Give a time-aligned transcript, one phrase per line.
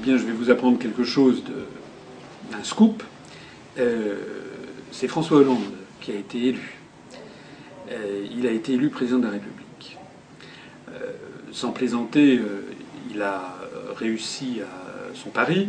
[0.00, 1.42] eh bien, je vais vous apprendre quelque chose
[2.50, 3.02] d'un scoop.
[3.78, 4.16] Euh,
[4.92, 6.78] c'est François Hollande qui a été élu.
[7.90, 9.98] Euh, il a été élu président de la République.
[10.88, 11.12] Euh,
[11.52, 12.40] sans plaisanter,
[13.12, 13.58] il a
[13.94, 15.68] réussi à son pari.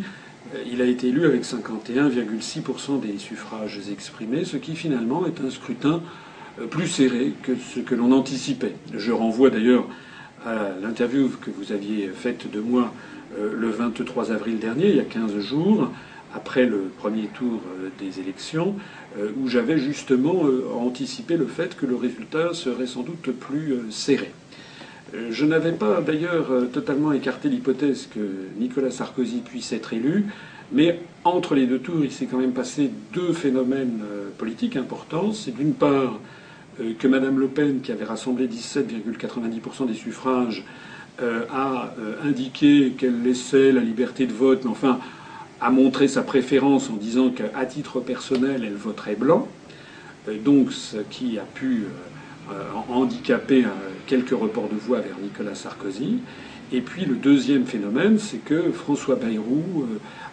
[0.66, 6.02] Il a été élu avec 51,6% des suffrages exprimés, ce qui finalement est un scrutin
[6.70, 8.76] plus serré que ce que l'on anticipait.
[8.94, 9.88] Je renvoie d'ailleurs
[10.46, 12.94] à l'interview que vous aviez faite de moi
[13.38, 15.90] le 23 avril dernier, il y a 15 jours,
[16.34, 18.76] après le premier tour euh, des élections,
[19.18, 20.44] euh, où j'avais justement
[20.80, 24.32] anticipé le fait que le résultat serait sans doute plus serré.
[25.30, 28.22] Je n'avais pas d'ailleurs totalement écarté l'hypothèse que
[28.58, 30.28] Nicolas Sarkozy puisse être élu,
[30.72, 34.00] mais entre les deux tours, il s'est quand même passé deux phénomènes
[34.38, 35.34] politiques importants.
[35.34, 36.18] C'est d'une part
[37.00, 40.91] que Mme Le Pen, qui avait rassemblé 17,90% des suffrages, euh,
[41.22, 45.00] a euh, indiqué qu'elle laissait la liberté de vote, mais enfin
[45.60, 49.48] a montré sa préférence en disant qu'à titre personnel, elle voterait blanc.
[50.28, 51.86] Euh, donc, ce qui a pu
[52.90, 53.64] handicaper
[54.08, 56.18] quelques reports de voix vers Nicolas Sarkozy.
[56.74, 59.86] Et puis le deuxième phénomène, c'est que François Bayrou,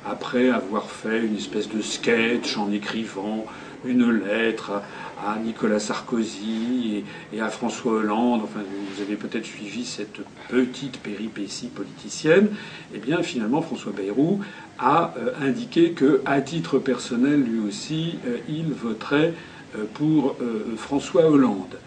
[0.04, 3.46] après avoir fait une espèce de sketch en écrivant
[3.84, 4.82] une lettre
[5.24, 11.68] à Nicolas Sarkozy et, à François Hollande, enfin vous avez peut-être suivi cette petite péripétie
[11.68, 12.48] politicienne,
[12.94, 14.40] eh bien finalement François Bayrou
[14.78, 19.34] a euh, indiqué que, à titre personnel lui aussi, euh, il voterait
[19.76, 20.36] euh, pour
[20.76, 21.78] François Hollande.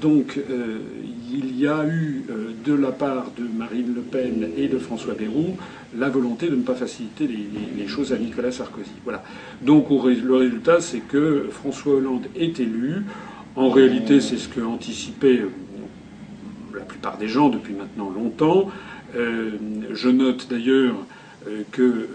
[0.00, 0.38] Donc
[1.32, 2.24] il y a eu
[2.64, 5.56] de la part de Marine Le Pen et de François Bayrou
[5.98, 8.90] la volonté de ne pas faciliter les, choses à Nicolas Sarkozy.
[9.04, 9.24] Voilà.
[9.62, 13.02] Donc le résultat, c'est que François Hollande est élu.
[13.56, 15.50] En réalité, c'est ce que anticipaient euh,
[16.74, 18.70] la plupart des gens depuis maintenant longtemps.
[19.16, 19.50] Euh,
[19.92, 20.94] je note d'ailleurs
[21.48, 22.08] euh, que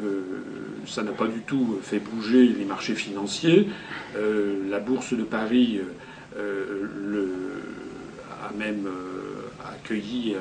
[0.87, 3.67] ça n'a pas du tout fait bouger les marchés financiers.
[4.69, 5.79] la bourse de Paris
[6.35, 7.29] le,
[8.43, 8.87] a même
[9.63, 10.35] accueilli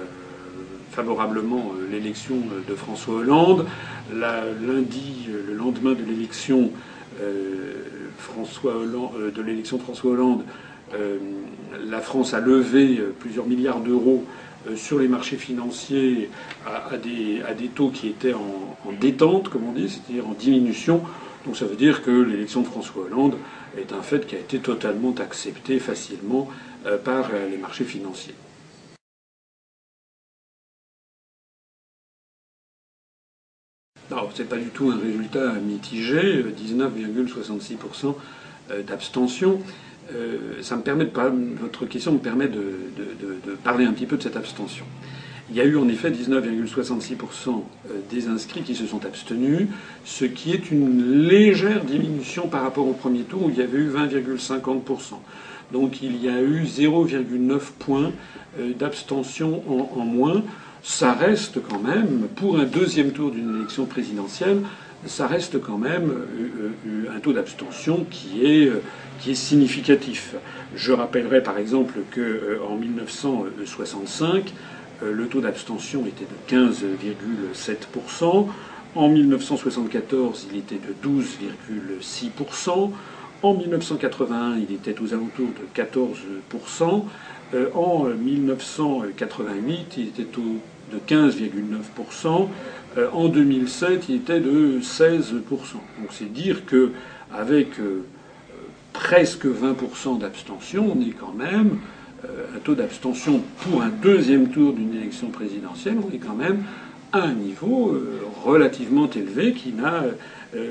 [0.94, 3.66] favorablement euh, l'élection euh, de François Hollande.
[4.12, 6.70] lundi, euh, le lendemain de l'élection
[7.20, 7.76] de
[9.42, 10.42] l'élection François Hollande,
[11.86, 14.24] la France a levé plusieurs milliards d'euros
[14.74, 16.28] sur les marchés financiers
[16.66, 20.32] à, des, à, des, taux qui étaient en, en détente, comme on dit, c'est-à-dire en
[20.32, 21.02] diminution.
[21.44, 23.36] Donc ça veut dire que l'élection de François Hollande
[23.76, 26.48] est un fait qui a été totalement accepté facilement
[27.04, 28.34] par les marchés financiers.
[34.10, 38.14] Alors, c'est pas du tout un résultat mitigé, 19,66%
[38.70, 39.60] euh, d'abstention.
[40.12, 42.76] Euh, ça me permet votre question me permet de,
[43.64, 44.84] parler un petit peu de cette abstention.
[45.50, 49.68] Il y a eu en effet 19,66% euh, des inscrits qui se sont abstenus,
[50.04, 53.78] ce qui est une légère diminution par rapport au premier tour où il y avait
[53.78, 55.14] eu 20,50%.
[55.72, 58.12] Donc il y a eu 0,9 points
[58.78, 60.42] d'abstention en moins
[60.84, 64.58] ça reste quand même, pour un deuxième tour d'une élection présidentielle,
[65.06, 68.82] ça reste quand même euh, euh, un taux d'abstention qui est, euh,
[69.18, 70.34] qui est significatif.
[70.76, 74.52] Je rappellerai par exemple qu'en 1965,
[75.02, 78.46] le taux d'abstention était de 15,7%.
[78.94, 82.90] En 1974, il était de 12,6%.
[83.42, 87.04] En 1981, il était aux alentours de 14%.
[87.74, 90.26] En 1988, il était
[90.92, 92.48] de 15,9%.
[92.96, 95.42] Euh, en 2007, il était de 16%.
[95.48, 96.92] Donc c'est dire que
[97.32, 98.04] avec euh,
[98.92, 101.76] presque 20% d'abstention, on est quand même euh,
[102.54, 106.62] un taux d'abstention pour un deuxième tour d'une élection présidentielle, on est quand même
[107.12, 107.96] à un niveau
[108.44, 109.72] relativement élevé qui,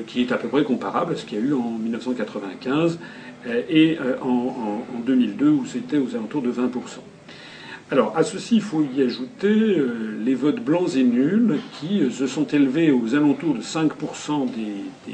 [0.08, 3.00] qui est à peu près comparable à ce qu'il y a eu en 1995
[3.70, 6.70] et en 2002 où c'était aux alentours de 20%.
[7.94, 12.10] Alors, à ceci, il faut y ajouter euh, les votes blancs et nuls qui euh,
[12.10, 15.14] se sont élevés aux alentours de 5% des, euh,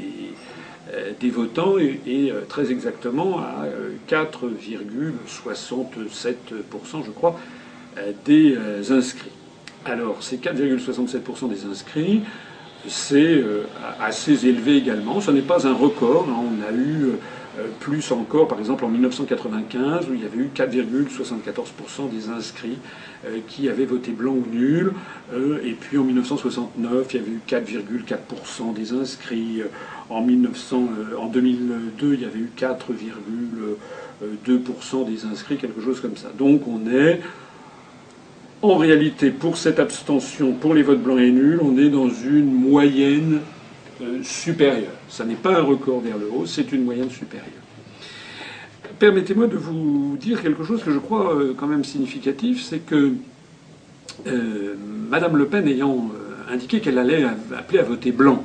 [1.20, 3.66] des, votants et, très exactement à
[4.08, 7.38] 4,67%, je crois,
[8.24, 8.56] des
[8.90, 9.32] inscrits.
[9.84, 12.22] Alors, ces 4,67% des inscrits,
[12.86, 13.42] c'est
[14.00, 15.20] assez élevé également.
[15.20, 16.26] Ce n'est pas un record.
[16.28, 16.36] Hein.
[16.38, 17.18] On a eu euh,
[17.80, 22.78] plus encore, par exemple, en 1995, où il y avait eu 4,74% des inscrits
[23.24, 24.92] euh, qui avaient voté blanc ou nul.
[25.32, 29.62] Euh, et puis en 1969, il y avait eu 4,4% des inscrits.
[30.08, 36.32] En, 1900, en 2002, il y avait eu 4,2% des inscrits, quelque chose comme ça.
[36.36, 37.20] Donc on est
[38.62, 42.52] En réalité, pour cette abstention, pour les votes blancs et nuls, on est dans une
[42.52, 43.40] moyenne
[44.02, 44.92] euh, supérieure.
[45.08, 47.48] Ça n'est pas un record vers le haut, c'est une moyenne supérieure.
[48.98, 53.12] Permettez-moi de vous dire quelque chose que je crois euh, quand même significatif, c'est que
[54.26, 54.74] euh,
[55.08, 56.10] Madame Le Pen ayant
[56.50, 57.24] indiqué qu'elle allait
[57.56, 58.44] appeler à voter blanc,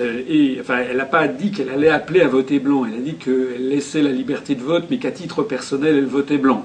[0.00, 2.84] et enfin, elle n'a pas dit qu'elle allait appeler à voter blanc.
[2.84, 6.38] Elle a dit qu'elle laissait la liberté de vote, mais qu'à titre personnel, elle votait
[6.38, 6.64] blanc.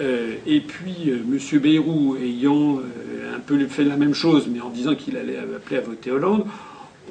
[0.00, 1.58] Euh, et puis euh, M.
[1.60, 5.78] Bayrou ayant euh, un peu fait la même chose, mais en disant qu'il allait appeler
[5.78, 6.44] à voter Hollande,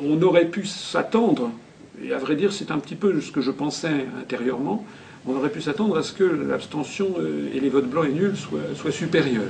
[0.04, 1.52] on aurait pu s'attendre,
[2.04, 4.86] et à vrai dire c'est un petit peu ce que je pensais intérieurement,
[5.26, 7.16] on aurait pu s'attendre à ce que l'abstention
[7.54, 9.44] et les votes blancs et nuls soient, supérieurs.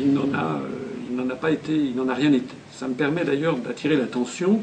[0.00, 0.60] il n'en a,
[1.10, 2.54] il n'en a pas été, il n'en a rien été.
[2.72, 4.62] Ça me permet d'ailleurs d'attirer l'attention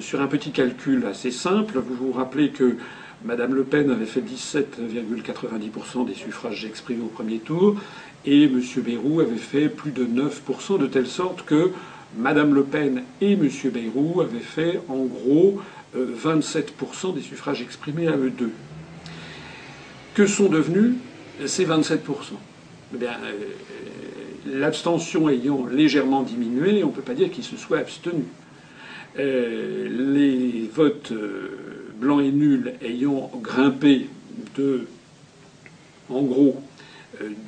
[0.00, 1.78] sur un petit calcul assez simple.
[1.78, 2.76] Vous vous rappelez que
[3.24, 7.76] Madame Le Pen avait fait 17,90% des suffrages exprimés au premier tour
[8.24, 8.60] et M.
[8.78, 11.70] Bayrou avait fait plus de 9%, de telle sorte que
[12.16, 13.48] Madame Le Pen et M.
[13.72, 15.60] Bayrou avaient fait en gros
[15.96, 18.52] 27% euh, des suffrages exprimés à eux deux.
[20.14, 20.94] Que sont devenus
[21.46, 21.98] ces 27%
[22.94, 23.32] eh bien, euh,
[24.44, 28.24] L'abstention ayant légèrement diminué, on ne peut pas dire qu'ils se soient abstenus.
[29.18, 31.12] Euh, les votes
[31.96, 34.08] blanc et nul ayant grimpé
[34.56, 34.86] de,
[36.10, 36.60] en gros,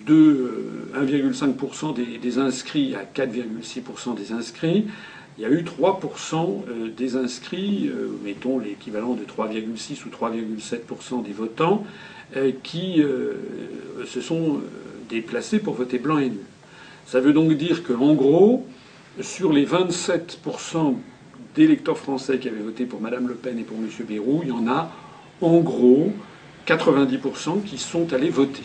[0.06, 4.86] de 1,5% euh, des, inscrits à 4,6% des inscrits,
[5.38, 7.90] il y a eu 3% euh, des inscrits,
[8.24, 11.84] mettons l'équivalent de 3,6 ou 3,7% des votants,
[12.64, 13.00] qui
[14.06, 14.60] se sont
[15.08, 16.40] déplacés pour voter blanc et nul.
[17.06, 18.66] Ça veut donc dire qu'en gros,
[19.20, 20.96] sur les 27%
[21.54, 23.88] d'électeurs français qui avaient voté pour Mme Le Pen et pour M.
[24.08, 24.90] Bayrou, il y en a
[25.40, 26.12] en gros
[26.66, 28.64] 90% qui sont allés voter.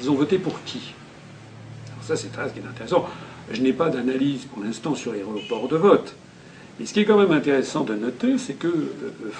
[0.00, 0.94] Ils ont voté pour qui?
[1.92, 3.08] Alors ça, c'est très intéressant.
[3.50, 6.14] Je n'ai pas d'analyse pour l'instant sur les reports de vote.
[6.78, 9.32] Mais ce qui est quand même intéressant de noter, c'est que euh,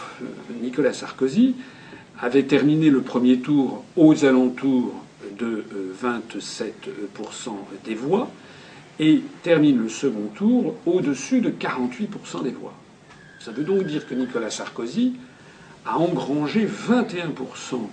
[0.60, 1.54] Nicolas Sarkozy
[2.20, 4.94] avait terminé le premier tour aux alentours
[5.38, 5.64] de
[6.02, 6.32] 27%
[6.88, 7.50] euh,
[7.84, 8.28] des voix,
[9.00, 12.74] et termine le second tour au-dessus de 48% des voix.
[13.38, 15.14] Ça veut donc dire que Nicolas Sarkozy
[15.86, 17.88] a engrangé 21%,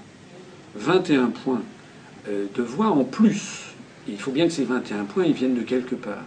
[0.76, 1.75] 21 points euh,
[2.27, 3.63] de voix en plus.
[4.07, 6.24] il faut bien que ces 21 points viennent de quelque part.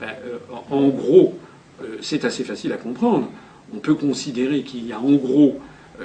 [0.00, 0.38] Ben, euh,
[0.70, 1.38] en gros,
[1.82, 3.28] euh, c'est assez facile à comprendre.
[3.74, 5.60] On peut considérer qu'il y a en gros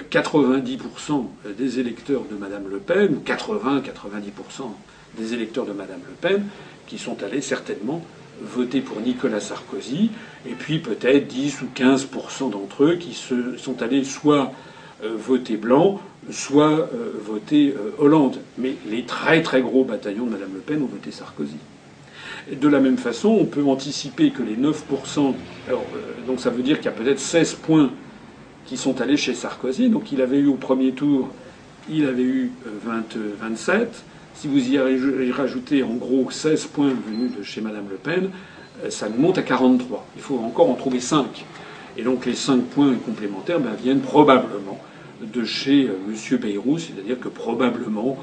[0.10, 1.28] 90%
[1.58, 4.74] des électeurs de Mme Le Pen, ou 80-90%
[5.18, 6.46] des électeurs de Mme Le Pen,
[6.88, 8.04] qui sont allés certainement
[8.42, 10.10] voter pour Nicolas Sarkozy,
[10.48, 14.52] et puis peut-être 10 ou 15% d'entre eux qui se sont allés soit
[15.04, 18.38] euh, voter blanc, soit euh, voter euh, Hollande.
[18.58, 21.58] Mais les très très gros bataillons de Mme Le Pen ont voté Sarkozy.
[22.52, 24.84] de la même façon, on peut anticiper que les 9
[25.68, 25.86] alors,
[26.28, 27.92] donc ça veut dire qu'il y a peut-être 16 points
[28.66, 29.90] qui sont allés chez Sarkozy.
[29.90, 31.30] Donc il avait eu au premier tour,
[31.90, 32.52] il avait eu
[32.86, 34.04] 20, 27.
[34.36, 38.30] Si vous y rajoutez en gros 16 points venus de chez Mme Le Pen,
[38.84, 40.06] euh, ça monte à 43.
[40.16, 41.46] Il faut encore en trouver 5.
[41.98, 44.80] Et donc les 5 points complémentaires ben, viennent probablement
[45.32, 46.38] de chez euh, M.
[46.40, 48.18] Bayrou, c'est-à-dire que probablement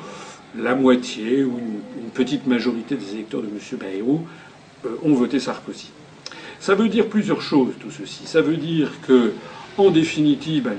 [0.58, 3.78] la moitié ou une, petite majorité des électeurs de M.
[3.78, 4.26] Bayrou
[4.84, 5.90] euh, ont voté Sarkozy.
[6.58, 8.26] Ça veut dire plusieurs choses, tout ceci.
[8.26, 9.32] Ça veut dire que,
[9.78, 10.74] en définitive, ben,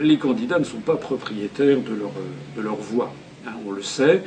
[0.00, 2.10] les, candidats ne sont pas propriétaires de leur,
[2.56, 3.12] de leur voix.
[3.46, 4.24] Hein, on le sait,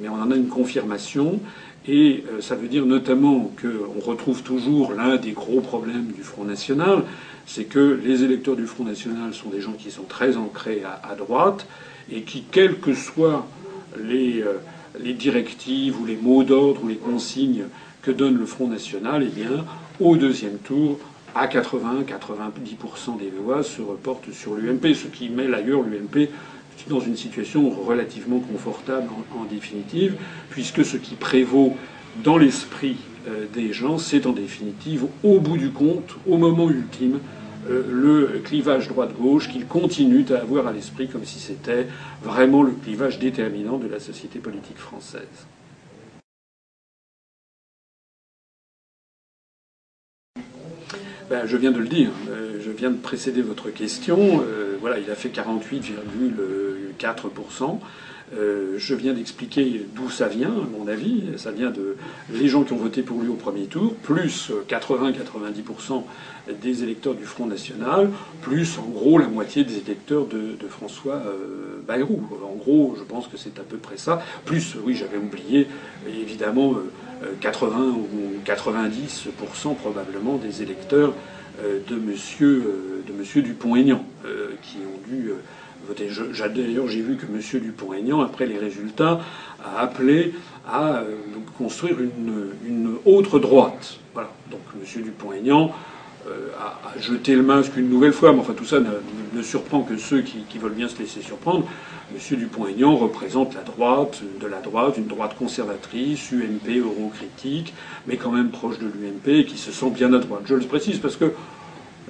[0.00, 1.40] mais on en a une confirmation.
[1.86, 6.44] Et euh, ça veut dire notamment qu'on retrouve toujours l'un des gros problèmes du Front
[6.44, 7.02] National,
[7.48, 11.14] c'est que les électeurs du Front National sont des gens qui sont très ancrés à,
[11.14, 11.66] droite
[12.12, 13.46] et qui, quelles que soient
[13.98, 14.58] les, euh,
[15.00, 17.64] les directives ou les mots d'ordre ou les consignes
[18.02, 19.64] que donne le Front National, eh bien,
[19.98, 20.98] au deuxième tour,
[21.34, 26.28] à 80-90% des voix se reportent sur l'UMP, ce qui met d'ailleurs l'UMP
[26.88, 30.16] dans une situation relativement confortable en, définitive,
[30.50, 31.76] puisque ce qui prévaut
[32.22, 32.96] dans l'esprit
[33.52, 37.20] des gens, c'est en définitive, au bout du compte, au moment ultime,
[37.68, 41.86] euh, le clivage droite-gauche qu'ils continuent à avoir à l'esprit comme si c'était
[42.22, 45.46] vraiment le clivage déterminant de la société politique française.
[51.28, 54.42] Ben, je viens de le dire, euh, je viens de précéder votre question.
[54.80, 57.80] voilà, il a fait 48,4%.
[58.36, 61.24] Euh, je viens d'expliquer d'où ça vient, à mon avis.
[61.36, 61.96] Ça vient de
[62.30, 66.02] les gens qui ont voté pour lui au premier tour, plus 80-90%
[66.62, 68.10] des électeurs du Front National,
[68.42, 72.22] plus en gros la moitié des électeurs de, François euh, Bayrou.
[72.44, 74.22] En gros, je pense que c'est à peu près ça.
[74.44, 75.66] Plus, oui, j'avais oublié,
[76.06, 76.74] évidemment,
[77.40, 81.14] 80 euh, ou 90% probablement des électeurs
[81.88, 84.04] de Monsieur, de monsieur Dupont-Aignan,
[84.62, 85.32] qui ont dû
[85.94, 87.62] D'ailleurs, j'ai vu que M.
[87.62, 89.20] Dupont-Aignan, après les résultats,
[89.64, 90.34] a appelé
[90.66, 91.14] à euh,
[91.56, 93.98] construire une, autre droite.
[94.12, 94.30] Voilà.
[94.50, 95.02] Donc M.
[95.02, 95.72] Dupont-Aignan
[96.28, 99.96] euh, a, jeté le masque une nouvelle fois, mais enfin tout ça ne, surprend que
[99.96, 101.66] ceux qui, veulent bien se laisser surprendre.
[102.12, 102.38] M.
[102.38, 107.72] Dupont-Aignan représente la droite, de la droite, une droite conservatrice, UMP, eurocritique,
[108.06, 110.42] mais quand même proche de l'UMP, qui se sent bien à droite.
[110.44, 111.32] Je le précise parce que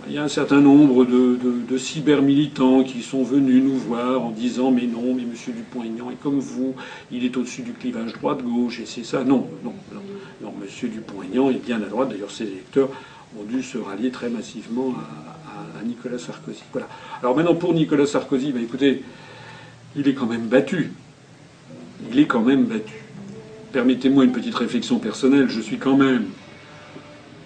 [0.07, 1.39] il y a un certain nombre de,
[1.69, 6.21] de, cyber-militants qui sont venus nous voir en disant mais non, mais Monsieur Dupont-Aignan est
[6.23, 6.75] comme vous,
[7.11, 9.25] il est au-dessus du clivage droite-gauche et c'est ça.
[9.25, 10.01] Non, non, non,
[10.43, 10.55] non.
[10.61, 12.11] Monsieur Dupont-Aignan est bien à droite.
[12.11, 12.89] D'ailleurs, ses électeurs
[13.39, 16.63] ont dû se rallier très massivement à, Nicolas Sarkozy.
[16.73, 16.89] Voilà.
[17.23, 19.03] Alors maintenant, pour Nicolas Sarkozy, bah, écoutez,
[19.97, 20.93] il est quand même battu.
[22.11, 23.05] Il est quand même battu.
[23.73, 25.49] Permettez-moi une petite réflexion personnelle.
[25.49, 26.27] Je suis quand même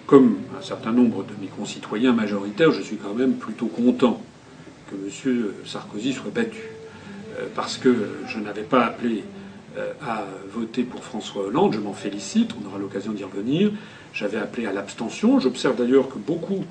[0.05, 4.21] comme un certain nombre de mes concitoyens majoritaires, je suis quand même plutôt content
[4.89, 5.51] que M.
[5.65, 6.61] Sarkozy soit battu.
[7.39, 7.95] Euh, parce que
[8.27, 9.23] je n'avais pas appelé
[9.77, 13.71] euh, à voter pour François Hollande, je m'en félicite, on aura l'occasion d'y revenir.
[14.13, 15.39] J'avais appelé à l'abstention.
[15.39, 16.63] J'observe d'ailleurs que beaucoup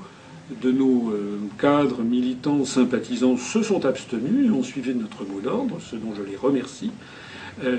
[0.61, 5.79] de nos euh, cadres, militants, sympathisants se sont abstenus et ont suivi notre mot d'ordre,
[5.81, 6.91] ce dont je les remercie.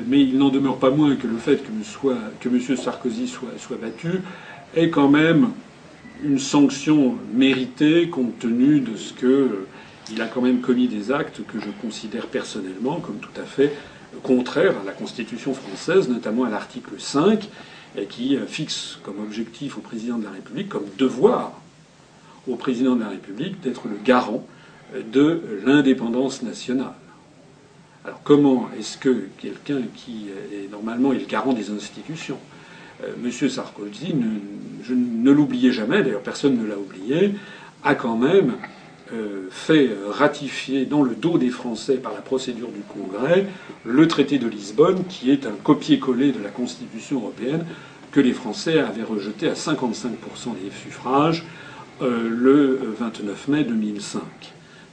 [0.08, 2.78] Mais il n'en demeure pas moins que le fait que, M.
[2.78, 4.22] Sarkozy soit battu
[4.76, 5.52] est quand même
[6.24, 9.68] une sanction méritée compte tenu de ce que euh,
[10.12, 13.74] il a quand même commis des actes que je considère personnellement comme tout à fait
[14.22, 17.50] contraires à la Constitution française, notamment à l'article 5,
[18.10, 21.54] qui euh, fixe comme objectif au président de la République, comme devoir
[22.48, 24.46] au président de la République d'être le garant
[24.96, 26.94] euh, de l'indépendance nationale.
[28.06, 32.38] Alors comment est-ce que quelqu'un qui est normalement le garant des institutions?
[33.04, 33.50] Euh, M.
[33.50, 34.14] Sarkozy,
[34.84, 37.34] je ne l'oubliais jamais, d'ailleurs personne ne l'a oublié,
[37.84, 38.54] a quand même
[39.14, 43.48] euh, fait ratifier dans le dos des Français par la procédure du Congrès
[43.86, 47.66] le traité de Lisbonne, qui est un copier-coller de la Constitution européenne
[48.12, 50.10] que les Français avaient rejeté à 55%
[50.64, 51.46] des suffrages
[52.02, 54.22] euh, le 29 mai 2005.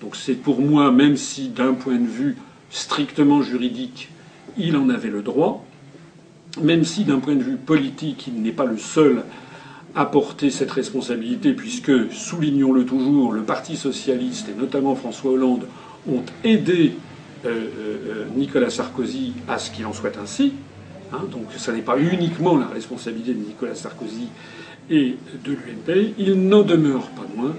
[0.00, 2.36] Donc c'est pour moi, même si d'un point de vue
[2.70, 4.10] strictement juridique,
[4.56, 5.64] il en avait le droit,
[6.62, 9.22] même si d'un point de vue politique, il n'est pas le seul
[9.94, 15.66] à porter cette responsabilité, puisque, soulignons-le toujours, le Parti socialiste et notamment François Hollande
[16.08, 16.94] ont aidé
[17.44, 20.52] euh, euh, Nicolas Sarkozy à ce qu'il en soit ainsi.
[21.12, 24.28] Hein, donc ce n'est pas uniquement la responsabilité de Nicolas Sarkozy
[24.90, 26.14] et de l'UMP.
[26.18, 27.54] Il n'en demeure pas moins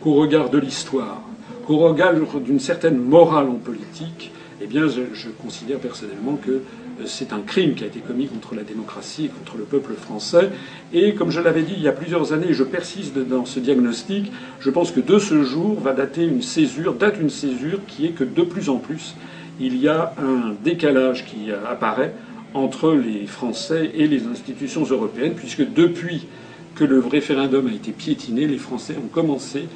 [0.00, 1.22] qu'au regard de l'histoire,
[1.66, 4.30] qu'au regard d'une certaine morale en politique,
[4.60, 6.60] eh bien, je considère personnellement que
[7.06, 10.50] c'est un crime qui a été commis contre la démocratie et contre le peuple français.
[10.92, 14.32] Et comme je l'avais dit il y a plusieurs années, je persiste dans ce diagnostic,
[14.60, 18.10] je pense que de ce jour va dater une césure, date une césure qui est
[18.10, 19.14] que de plus en plus,
[19.60, 22.14] il y a un décalage qui apparaît
[22.54, 26.26] entre les Français et les institutions européennes, puisque depuis
[26.74, 29.68] que le référendum a été piétiné, les Français ont commencé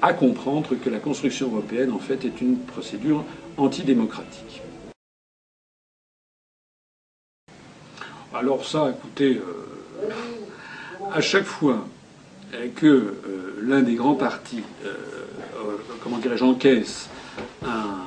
[0.00, 3.24] à comprendre que la construction européenne, en fait, est une procédure
[3.56, 4.51] antidémocratique.
[8.34, 10.08] Alors ça, écoutez, euh,
[11.12, 11.84] à chaque fois
[12.76, 13.14] que euh,
[13.60, 14.94] l'un des grands partis, euh,
[16.02, 17.08] comment encaisse
[17.66, 17.98] un,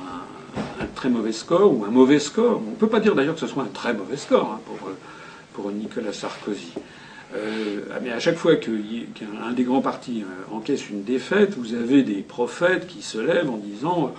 [0.96, 3.46] très mauvais score ou un mauvais score, on ne peut pas dire d'ailleurs que ce
[3.46, 4.90] soit un très mauvais score hein, pour,
[5.52, 6.72] pour Nicolas Sarkozy.
[8.02, 12.88] mais à chaque fois qu'un des grands partis encaisse une défaite, vous avez des prophètes
[12.88, 14.12] qui se lèvent en disant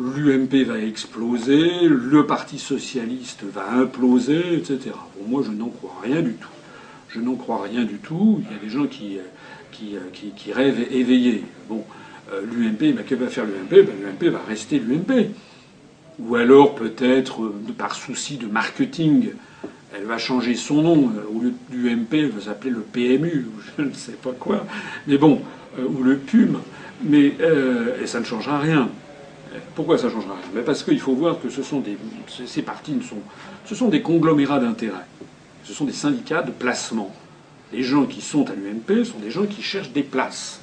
[0.00, 4.92] l'UMP va exploser, le Parti socialiste va imploser, etc.
[5.16, 6.48] Bon, moi, je n'en crois rien du tout.
[7.10, 8.40] Je n'en crois rien du tout.
[8.40, 9.18] Il y a des gens qui,
[9.72, 9.96] qui,
[10.36, 11.44] qui, rêvent éveillés.
[11.68, 11.84] Bon,
[12.32, 15.30] euh, l'UMP, ben, que va faire l'UMP ben, L'UMP va rester l'UMP.
[16.18, 19.30] Ou alors, peut-être, euh, par souci de marketing,
[19.94, 21.10] elle va changer son nom.
[21.16, 24.32] Euh, au lieu de l'UMP, elle va s'appeler le PMU, ou je ne sais pas
[24.32, 24.66] quoi.
[25.06, 25.42] Mais bon,
[25.78, 26.58] ou le PUM.
[27.02, 27.32] Mais
[28.02, 28.90] et ça ne changera rien.
[29.74, 30.62] Pourquoi ça ne changera rien?
[30.62, 31.96] Parce qu'il faut voir que ce sont des,
[32.46, 33.18] ces partis ne sont,
[33.64, 35.06] ce sont des conglomérats d'intérêts.
[35.64, 37.14] Ce sont des syndicats de placement.
[37.72, 40.60] Les gens qui sont à l'UMP sont des gens qui cherchent des places.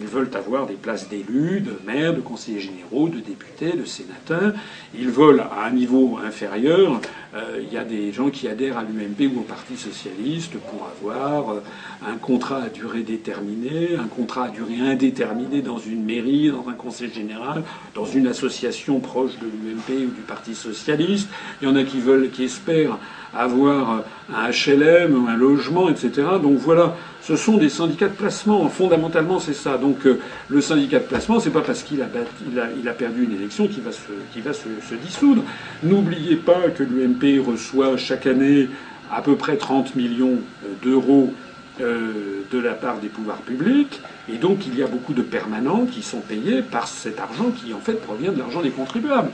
[0.00, 4.52] Ils veulent avoir des places d'élus, de maires, de conseillers généraux, de députés, de sénateurs.
[4.94, 7.00] Ils veulent, à un niveau inférieur,
[7.34, 10.88] euh, il y a des gens qui adhèrent à l'UMP ou au Parti socialiste pour
[10.96, 11.60] avoir euh,
[12.06, 16.74] un contrat à durée déterminée, un contrat à durée indéterminée dans une mairie, dans un
[16.74, 17.62] conseil général,
[17.94, 21.28] dans une association proche de l'UMP ou du Parti socialiste.
[21.60, 22.98] Il y en a qui veulent, qui espèrent
[23.34, 26.10] avoir un HLM, un logement, etc.
[26.42, 28.68] Donc voilà, ce sont des syndicats de placement.
[28.68, 29.76] Fondamentalement, c'est ça.
[29.76, 33.82] Donc euh, le syndicat de placement, c'est pas parce qu'il a, perdu une élection qu'il
[33.82, 35.42] va, se, va se, dissoudre.
[35.82, 38.68] N'oubliez pas que l'UMP reçoit chaque année
[39.10, 41.32] à peu près 30 millions euh, d'euros
[41.80, 44.00] euh, de la part des pouvoirs publics.
[44.32, 47.72] Et donc il y a beaucoup de permanents qui sont payés par cet argent qui
[47.72, 49.30] en fait provient de l'argent des contribuables.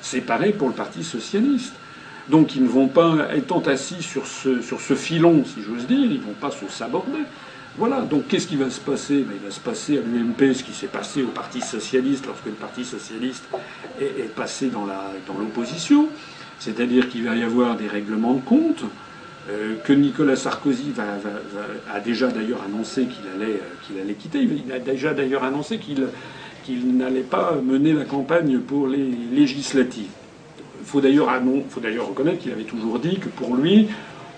[0.00, 1.74] C'est pareil pour le Parti socialiste.
[2.28, 6.24] Donc ils ne vont pas, étant assis sur ce, filon, si j'ose dire, ils ne
[6.24, 7.20] vont pas se saborder.
[7.76, 9.22] Voilà, donc qu'est-ce qui va se passer?
[9.22, 12.46] Ben, Il va se passer à l'UMP ce qui s'est passé au Parti socialiste lorsque
[12.46, 13.44] le Parti socialiste
[14.00, 16.08] est, passé dans l'opposition,
[16.58, 18.84] c'est-à-dire qu'il va y avoir des règlements de compte,
[19.50, 20.92] euh, que Nicolas Sarkozy
[21.90, 24.40] a déjà d'ailleurs annoncé qu'il allait, euh, qu'il allait quitter.
[24.42, 26.06] Il a déjà d'ailleurs annoncé qu'il
[26.64, 30.10] qu'il n'allait pas mener la campagne pour les législatives.
[30.88, 31.00] Il
[31.70, 33.88] faut d'ailleurs reconnaître qu'il avait toujours dit que pour lui,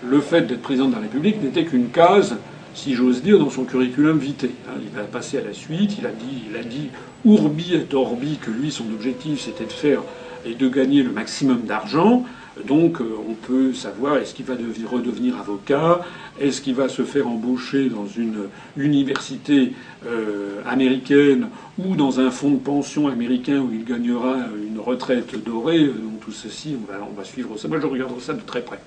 [0.03, 2.35] le fait d'être président de la République n'était qu'une case,
[2.73, 4.49] si j'ose dire, dans son curriculum vitae.
[4.67, 5.97] Hein, il va passer à la suite.
[5.97, 6.89] Il a dit, il a dit
[7.23, 10.01] urbi et orbi que lui, son objectif, c'était de faire
[10.45, 12.25] et de gagner le maximum d'argent.
[12.67, 14.55] Donc euh, on peut savoir est-ce qu'il va
[14.89, 16.01] redevenir avocat,
[16.39, 19.71] est-ce qu'il va se faire embaucher dans une université
[20.05, 21.47] euh, américaine
[21.79, 24.35] ou dans un fonds de pension américain où il gagnera
[24.69, 25.85] une retraite dorée?
[25.85, 27.69] Donc tout ceci, on va, suivre ça.
[27.69, 28.79] Moi je regarderai ça de très près.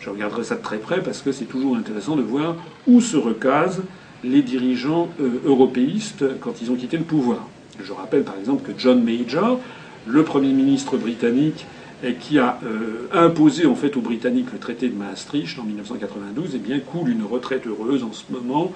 [0.00, 2.54] Je regarderai ça de très près parce que c'est toujours intéressant de voir
[2.86, 3.82] où se recasent
[4.22, 7.48] les dirigeants euh, européistes quand ils ont quitté le pouvoir.
[7.82, 9.58] Je rappelle par exemple que John Major,
[10.06, 11.66] le Premier ministre britannique,
[12.10, 16.58] qui a euh, imposé en fait aux Britanniques le traité de Maastricht en 1992, eh
[16.58, 18.72] bien coule une retraite heureuse en ce moment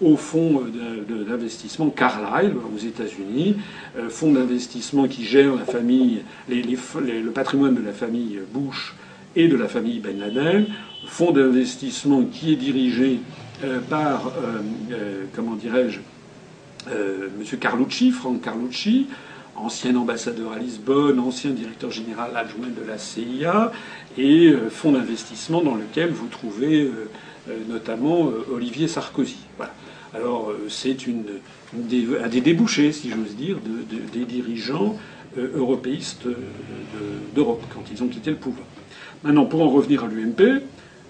[0.00, 0.62] au fonds
[1.28, 3.56] d'investissement Carlyle aux États-Unis,
[3.98, 8.94] euh, fonds d'investissement qui gère la famille, le patrimoine de la famille Bush
[9.34, 10.66] et de la famille Ben Laden,
[11.08, 13.18] fonds d'investissement qui est dirigé
[13.64, 14.32] euh, par,
[15.34, 15.98] comment dirais-je,
[16.86, 17.58] M.
[17.58, 19.08] Carlucci, Franck Carlucci,
[19.60, 23.72] ancien ambassadeur à Lisbonne, ancien directeur général adjoint de la CIA,
[24.16, 27.08] et euh, fonds d'investissement dans lequel vous trouvez euh,
[27.48, 29.38] euh, notamment Olivier Sarkozy.
[30.14, 31.24] Alors c'est une,
[31.76, 34.96] un des débouchés, si j'ose dire, de, des dirigeants
[35.36, 36.26] européistes
[37.34, 38.66] d'Europe quand ils ont quitté le pouvoir.
[39.22, 40.62] Maintenant, pour en revenir à l'UMP,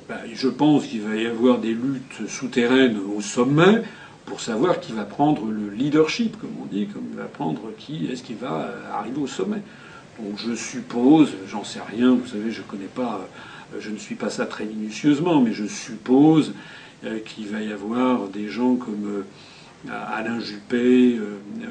[0.09, 3.83] ben, je pense qu'il va y avoir des luttes souterraines au sommet
[4.29, 8.23] pour savoir qui va prendre le leadership, comme on dit, comme va prendre qui est-ce
[8.23, 9.63] qui va arriver au sommet.
[10.21, 13.27] Donc je suppose, j'en sais rien, vous savez, je connais pas,
[13.75, 16.53] euh, je ne suis pas ça très minutieusement, mais je suppose
[17.05, 19.25] euh, qu'il va y avoir des gens comme
[19.89, 21.19] euh, Alain Juppé,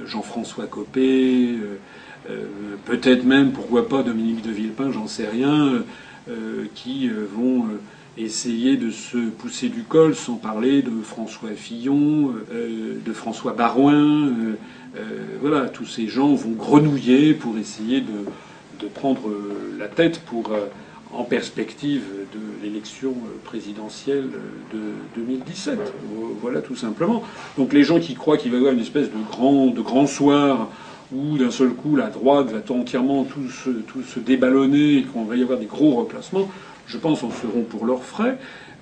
[0.05, 1.57] Jean-François Copé,
[2.85, 5.83] peut-être même, pourquoi pas Dominique de Villepin, j'en sais rien,
[6.73, 7.65] qui vont
[8.17, 14.27] essayer de se pousser du col, sans parler de François Fillon, euh, de François Barouin.
[14.27, 14.31] Euh,
[14.97, 15.01] euh,
[15.41, 18.25] voilà, tous ces gens vont grenouiller pour essayer de,
[18.79, 19.29] de prendre
[19.77, 20.51] la tête pour,
[21.13, 22.01] en perspective
[22.33, 24.29] de l'élection présidentielle
[24.73, 24.79] de
[25.21, 25.79] 2017.
[26.41, 27.23] Voilà, tout simplement.
[27.57, 30.07] Donc les gens qui croient qu'il va y avoir une espèce de grand, de grand
[30.07, 30.69] soir
[31.13, 35.23] où d'un seul coup la droite va entièrement tout se, tout se déballonner et qu'on
[35.23, 36.49] va y avoir des gros replacements,
[36.87, 38.37] je pense, en seront pour leurs frais.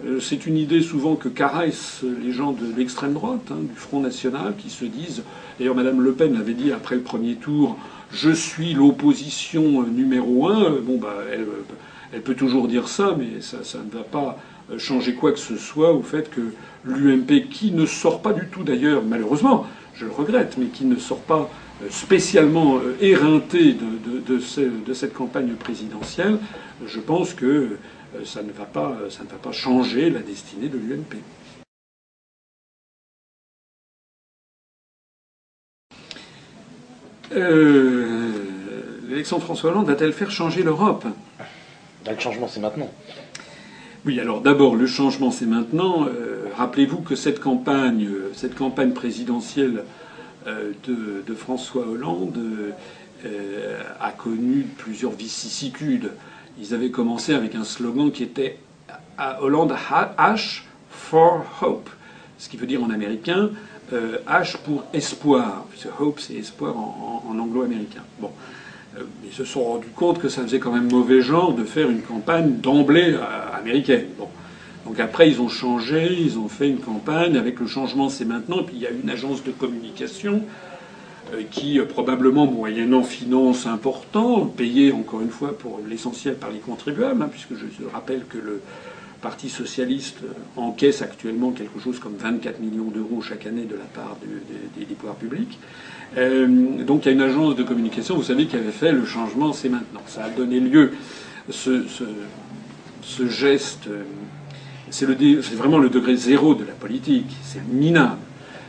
[0.06, 4.00] Euh, c'est une idée souvent que caressent les gens de l'extrême droite, hein, du Front
[4.00, 5.24] National, qui se disent.
[5.58, 7.78] D'ailleurs, Madame Le Pen l'avait dit après le premier tour
[8.12, 10.78] je suis l'opposition numéro un.
[10.82, 14.38] Bon, bah, elle, peut toujours dire ça, mais ça, ne va pas
[14.78, 16.42] changer quoi que ce soit au fait que
[16.86, 20.96] l'UMP, qui ne sort pas du tout d'ailleurs, malheureusement, je le regrette, mais qui ne
[20.98, 21.50] sort pas
[21.84, 26.38] euh, spécialement euh, éreinté de, cette campagne présidentielle,
[26.86, 27.78] je pense que
[28.24, 31.18] ça ne va pas, ça ne va pas changer la destinée de l'UMP.
[37.34, 38.22] Euh,
[39.08, 41.06] L'élection de François Hollande va-t-elle faire changer l'Europe?
[42.08, 42.92] Le changement, c'est maintenant.
[44.06, 46.06] Oui, alors d'abord, le changement, c'est maintenant.
[46.08, 49.84] Euh, rappelez-vous que cette campagne, cette campagne présidentielle
[50.48, 52.40] euh, de, de, François Hollande
[54.00, 56.12] a connu plusieurs vicissitudes.
[56.60, 58.58] Ils avaient commencé avec un slogan qui était
[59.42, 59.74] Hollande
[60.18, 61.90] H for Hope,
[62.38, 63.50] ce qui veut dire en américain
[63.92, 68.02] H pour espoir, puisque hope c'est espoir en, anglo-américain.
[68.20, 68.32] Bon.
[69.26, 72.02] Ils se sont rendus compte que ça faisait quand même mauvais genre de faire une
[72.02, 73.18] campagne d'emblée
[73.54, 74.06] américaine.
[74.18, 74.30] Bon.
[74.86, 77.36] Donc après, ils ont changé, ils ont fait une campagne.
[77.38, 78.62] Avec le changement, c'est maintenant.
[78.62, 80.75] Et puis il y a une agence de communication euh,
[81.52, 87.22] qui, euh, probablement moyennant finance important, payée encore une fois pour l'essentiel par les contribuables,
[87.22, 88.62] hein, puisque je rappelle que le
[89.22, 93.86] Parti socialiste euh, encaisse actuellement quelque chose comme 24 millions d'euros chaque année de la
[93.86, 94.18] part
[94.78, 95.58] des pouvoirs publics.
[96.16, 99.52] donc il y a une agence de communication, vous savez, qui avait fait le changement,
[99.52, 100.02] c'est maintenant.
[100.06, 100.92] Ça a donné lieu,
[101.50, 101.84] ce,
[103.02, 103.90] ce, geste
[104.92, 107.36] c'est vraiment le degré zéro de la politique.
[107.44, 108.22] C'est minable.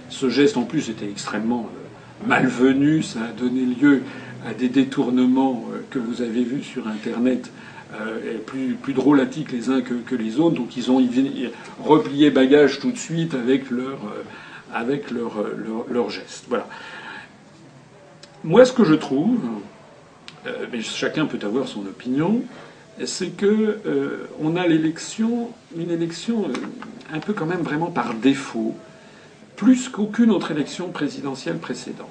[0.08, 1.85] Ce geste, en plus, était extrêmement euh,
[2.24, 3.02] malvenu.
[3.02, 4.02] Ça a donné lieu
[4.46, 7.50] à des détournements euh, que vous avez vus sur Internet,
[7.94, 10.56] euh, plus, plus drôlatiques les uns que, les autres.
[10.56, 11.02] Donc ils ont
[11.82, 13.98] replié bagage tout de suite avec leur,
[15.90, 16.44] leur, geste.
[16.48, 16.68] Voilà.
[18.44, 19.40] Moi, ce que je trouve,
[20.72, 22.42] mais chacun peut avoir son opinion,
[23.04, 26.52] c'est que euh, on a l'élection, une élection euh,
[27.14, 28.74] un peu quand même vraiment par défaut,
[29.56, 32.08] plus qu'aucune autre élection présidentielle précédente.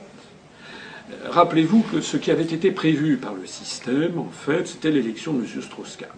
[1.12, 5.34] Euh, rappelez-vous que ce qui avait été prévu par le système, en fait, c'était l'élection
[5.34, 5.62] de M.
[5.62, 6.10] Strauss-Kahn.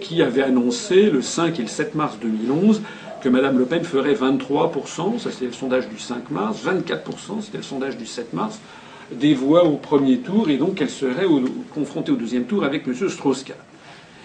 [0.01, 2.81] qui avait annoncé le 5 et le 7 mars 2011
[3.21, 7.57] que Mme Le Pen ferait 23%, ça c'était le sondage du 5 mars, 24%, c'était
[7.57, 8.59] le sondage du 7 mars,
[9.11, 11.27] des voix au premier tour, et donc qu'elle serait
[11.71, 12.95] confrontée au deuxième tour avec M.
[13.07, 13.55] Strauss-Kahn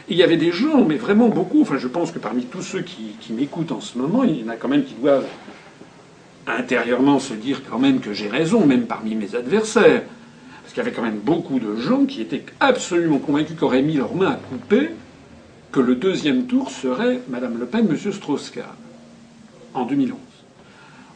[0.08, 2.82] il y avait des gens, mais vraiment beaucoup, enfin je pense que parmi tous ceux
[2.82, 5.26] qui, m'écoutent en ce moment, il y en a quand même qui doivent
[6.46, 10.02] intérieurement se dire quand même que j'ai raison, même parmi mes adversaires.
[10.62, 13.94] Parce qu'il y avait quand même beaucoup de gens qui étaient absolument convaincus qu'auraient mis
[13.94, 14.90] leurs mains à couper
[15.72, 18.12] que le deuxième tour serait Mme Le Pen, M.
[18.12, 18.64] Strauss-Kahn,
[19.74, 20.18] en 2011.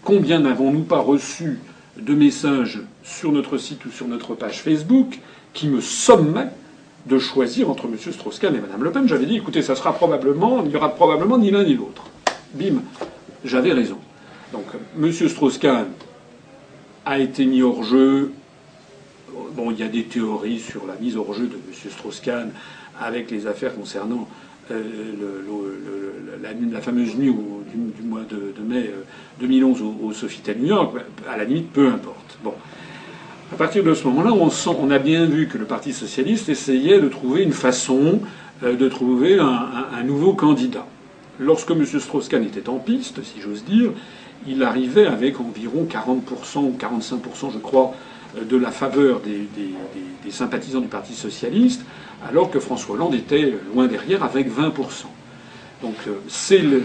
[0.02, 1.58] Combien n'avons-nous pas reçu
[1.98, 5.18] de messages sur notre site ou sur notre page Facebook
[5.52, 6.50] qui me sommaient
[7.06, 7.96] de choisir entre M.
[7.98, 9.08] Strauss-Kahn et Mme Le Pen?
[9.08, 12.04] J'avais dit, écoutez, ça sera probablement, il n'y aura probablement ni l'un ni l'autre.
[12.54, 12.82] Bim,
[13.44, 13.98] j'avais raison.
[14.52, 14.64] Donc,
[15.00, 15.12] M.
[15.12, 15.86] Strauss-Kahn
[17.06, 18.32] a été mis hors jeu.
[19.54, 21.90] Bon, il y a des théories sur la mise hors jeu de M.
[21.90, 22.50] Strauss-Kahn
[23.00, 24.28] avec les affaires concernant
[24.70, 24.84] euh,
[26.42, 27.34] la, fameuse nuit
[27.96, 28.90] du, mois de, mai
[29.40, 30.96] 2011 euh, au, au Sofitel New York.
[31.28, 32.38] À la limite, peu importe.
[32.42, 32.54] Bon.
[33.52, 37.08] À partir de ce moment-là, on, a bien vu que le Parti socialiste essayait de
[37.08, 38.20] trouver une façon
[38.62, 40.86] euh, de trouver un, nouveau candidat.
[41.40, 41.84] Lorsque M.
[41.84, 43.90] Strauss-Kahn était en piste, si j'ose dire,
[44.46, 47.94] il arrivait avec environ 40% ou 45%, je crois,
[48.36, 51.82] euh, de la faveur des, sympathisants du Parti socialiste,
[52.28, 54.72] alors que François Hollande était loin derrière avec 20%.
[55.82, 56.82] Donc euh, c'est le,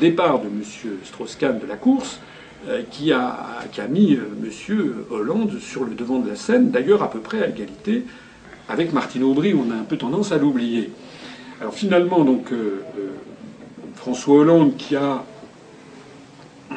[0.00, 0.62] départ de M.
[1.04, 2.20] Strauss-Kahn de la course
[2.68, 3.38] euh, qui a,
[3.88, 4.94] mis euh, M.
[5.10, 8.04] Hollande sur le devant de la scène, d'ailleurs à peu près à égalité
[8.68, 10.90] avec Martine Aubry, on a un peu tendance à l'oublier.
[11.60, 12.80] Alors finalement, donc, euh,
[13.94, 15.22] François Hollande, qui a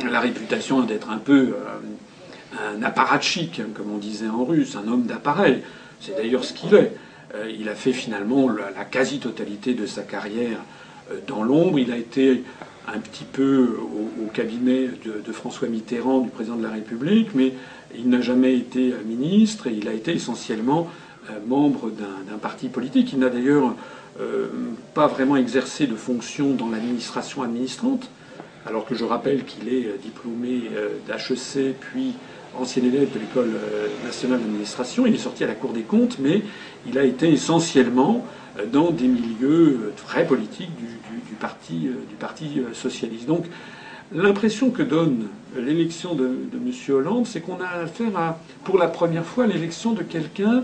[0.10, 1.56] la réputation d'être un peu
[2.54, 5.62] un apparatchik, hein, comme on disait en russe, un homme d'appareil,
[6.02, 6.94] c'est d'ailleurs ce qu'il est.
[7.60, 10.60] il a fait finalement la quasi-totalité de sa carrière
[11.28, 11.78] dans l'ombre.
[11.78, 12.44] Il a été
[12.88, 13.78] un petit peu
[14.22, 17.54] au, cabinet de, François Mitterrand, du président de la République, mais
[17.96, 20.90] il n'a jamais été ministre et il a été essentiellement
[21.48, 23.14] membre d'un parti politique.
[23.14, 23.76] Il n'a d'ailleurs
[24.94, 28.10] pas vraiment exercé de fonction dans l'administration administrante,
[28.70, 30.70] alors que je rappelle qu'il est diplômé
[31.08, 32.14] d'HEC puis
[32.58, 33.52] ancien élève de l'école
[34.06, 35.06] nationale d'administration.
[35.06, 36.44] Il est sorti à la Cour des comptes, mais
[36.88, 38.26] il a été essentiellement
[38.72, 43.26] dans des milieux très politiques du, parti, du parti socialiste.
[43.26, 43.46] Donc
[44.12, 45.28] l'impression que donne
[45.58, 46.72] l'élection de, M.
[46.96, 50.64] Hollande, c'est qu'on a affaire à, pour la première fois, l'élection de quelqu'un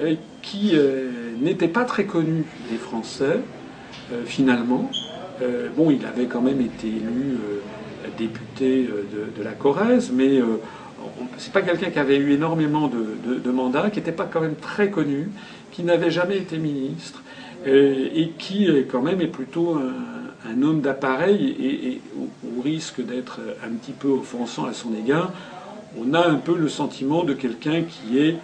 [0.00, 3.40] euh, qui euh, n'était pas très connu des Français,
[4.12, 4.90] euh, finalement.
[5.76, 7.38] Bon, il avait quand même été élu
[8.16, 8.88] député
[9.36, 10.40] de, la Corrèze, mais
[11.38, 14.90] c'est pas quelqu'un qui avait eu énormément de, mandats, qui n'était pas quand même très
[14.90, 15.28] connu,
[15.72, 17.22] qui n'avait jamais été ministre,
[17.66, 23.92] et qui quand même est plutôt un homme d'appareil, et, au, risque d'être un petit
[23.92, 25.32] peu offensant à son égard,
[25.98, 28.36] on a un peu le sentiment de quelqu'un qui est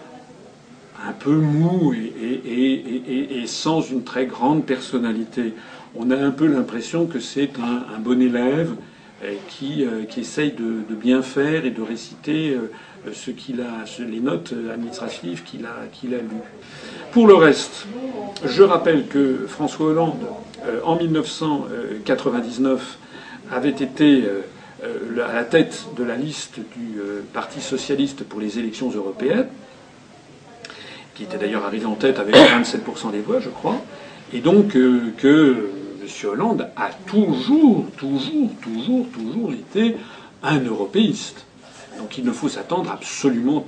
[1.07, 5.55] un peu mou et, sans une très grande personnalité.
[5.95, 8.71] On a un peu l'impression que c'est un, bon élève
[9.23, 12.71] euh, qui, euh, qui essaye de, bien faire et de réciter euh,
[13.13, 16.25] ce qu'il a, les notes administratives qu'il a, qu'il a lues.
[17.11, 17.87] Pour le reste,
[18.45, 20.25] je rappelle que François Hollande
[20.85, 22.99] en 1999,
[23.51, 24.23] avait été
[24.83, 26.99] à la tête de la liste du
[27.35, 29.49] Parti socialiste pour les élections européennes,
[31.17, 33.83] qui était d'ailleurs arrivé en tête avec 27% des voix, je crois,
[34.33, 35.82] et donc que.
[36.25, 39.97] Hollande a toujours, toujours, toujours, toujours été
[40.43, 41.45] un européiste.
[41.99, 43.65] Donc il ne faut s'attendre absolument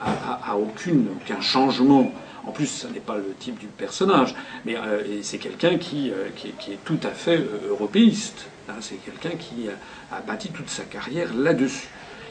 [0.00, 2.12] à, aucun changement
[2.44, 6.28] en plus, ce n'est pas le type du personnage, mais euh, c'est quelqu'un qui, euh,
[6.34, 8.46] qui, est tout à fait euh, européiste.
[8.68, 8.74] Hein.
[8.80, 9.68] c'est quelqu'un qui
[10.10, 11.88] a bâti toute sa carrière là-dessus.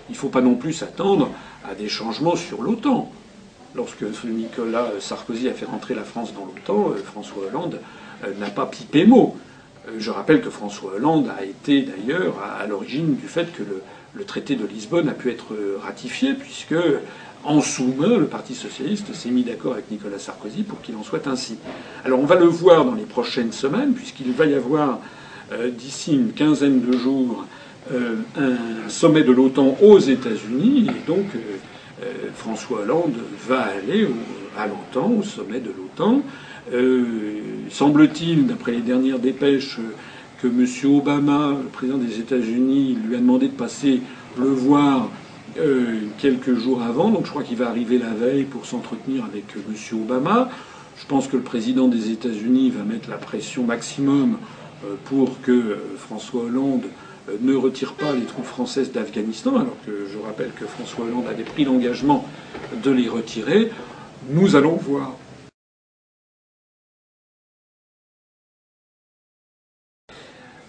[0.10, 1.30] Il ne faut pas non plus s'attendre
[1.70, 3.10] à des changements sur l'OTAN.
[3.74, 7.80] Lorsque Nicolas Sarkozy a fait rentrer la France dans l'OTAN, François Hollande
[8.40, 9.38] n'a pas pipé mot.
[9.98, 14.56] Je rappelle que François Hollande a été d'ailleurs à l'origine du fait que le, traité
[14.56, 16.76] de Lisbonne a pu être ratifié, puisque
[17.44, 21.28] en sous-main, le Parti socialiste s'est mis d'accord avec Nicolas Sarkozy pour qu'il en soit
[21.28, 21.58] ainsi.
[22.06, 25.00] Alors on va le voir dans les prochaines semaines, puisqu'il va y avoir
[25.52, 27.46] euh, d'ici une quinzaine de jours
[27.92, 33.16] euh, un sommet de l'OTAN aux États-Unis, et donc euh, François Hollande
[33.48, 34.08] va aller
[34.58, 36.22] à l'OTAN, au sommet de l'OTAN.
[37.70, 39.80] Semble-t-il, d'après les dernières dépêches,
[40.42, 40.66] que M.
[40.96, 44.02] Obama, le président des États-Unis, lui a demandé de passer
[44.38, 45.10] le voir
[45.60, 47.10] euh, quelques jours avant.
[47.10, 50.00] Donc je crois qu'il va arriver la veille pour s'entretenir avec euh, M.
[50.02, 50.50] Obama.
[50.98, 54.38] Je pense que le président des États-Unis va mettre la pression maximum
[54.84, 56.86] euh, pour que François Hollande
[57.42, 61.44] ne retire pas les troupes françaises d'Afghanistan, alors que je rappelle que François Hollande avait
[61.44, 62.26] pris l'engagement
[62.84, 63.70] de les retirer.
[64.32, 65.14] Nous allons voir.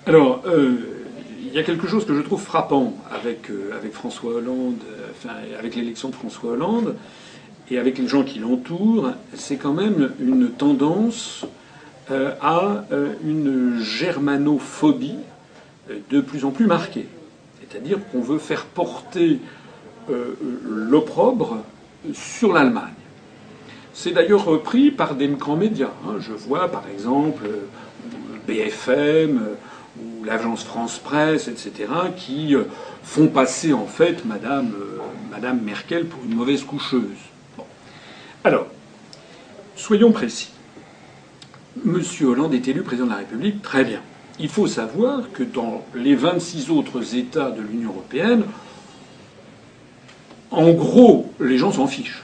[0.06, 0.42] Alors,
[1.52, 5.08] il y a quelque chose que je trouve frappant avec, euh, avec François Hollande, euh,
[5.10, 6.96] enfin, avec l'élection de François Hollande
[7.70, 11.44] et avec les gens qui l'entourent, c'est quand même une tendance
[12.10, 12.84] euh, à
[13.22, 15.18] une germanophobie
[16.10, 17.06] de plus en plus marquée.
[17.60, 19.40] C'est-à-dire qu'on veut faire porter
[20.08, 21.58] l'opprobre
[22.14, 22.94] sur l'Allemagne.
[23.92, 25.92] C'est d'ailleurs repris par des grands médias.
[26.06, 26.16] Hein.
[26.18, 27.44] Je vois par exemple
[28.46, 29.40] BFM,
[29.98, 32.64] ou l'agence France Presse, etc., qui euh,
[33.02, 34.98] font passer en fait Madame, euh,
[35.30, 37.02] Madame Merkel pour une mauvaise coucheuse.
[38.44, 38.66] Alors,
[39.76, 40.50] soyons précis.
[41.84, 44.00] Monsieur Hollande est élu président de la République, très bien.
[44.38, 48.44] Il faut savoir que dans les 26 autres États de l'Union européenne,
[50.50, 52.22] en gros, les gens s'en fichent.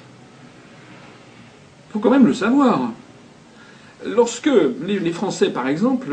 [1.88, 2.92] Il faut quand même le savoir.
[4.04, 4.50] Lorsque
[4.86, 6.08] les Français, par exemple,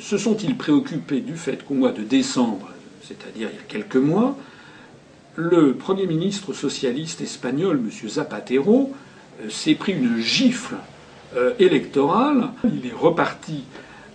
[0.00, 2.68] se sont-ils préoccupés du fait qu'au mois de décembre,
[3.02, 4.36] c'est-à-dire il y a quelques mois,
[5.36, 8.08] le Premier ministre socialiste espagnol, M.
[8.08, 8.92] Zapatero,
[9.42, 10.76] euh, s'est pris une gifle
[11.36, 12.48] euh, électorale.
[12.64, 13.64] Il est reparti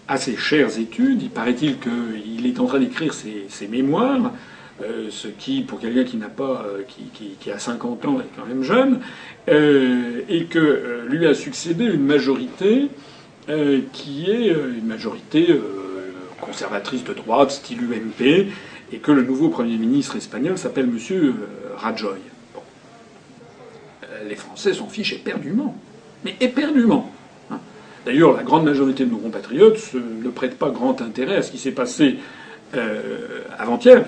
[0.08, 1.22] à ses chères études.
[1.22, 4.32] Il paraît-il qu'il est en train d'écrire ses, mémoires,
[4.84, 6.66] euh, ce qui, pour quelqu'un qui n'a pas,
[7.40, 9.00] qui, a 50 ans, est quand même jeune,
[9.48, 12.90] et que lui a succédé une majorité
[13.94, 15.60] qui est une majorité
[16.56, 18.48] conservatrice de droite, style UMP,
[18.94, 21.34] et que le nouveau Premier ministre espagnol s'appelle M.
[21.76, 22.18] Rajoy.
[24.30, 25.76] Les Français s'en fichent éperdument.
[26.24, 27.12] Mais éperdument.
[27.52, 27.60] Hein.
[28.06, 31.58] D'ailleurs, la grande majorité de nos compatriotes ne prêtent pas grand intérêt à ce qui
[31.58, 32.20] s'est passé
[33.60, 34.06] avant-hier.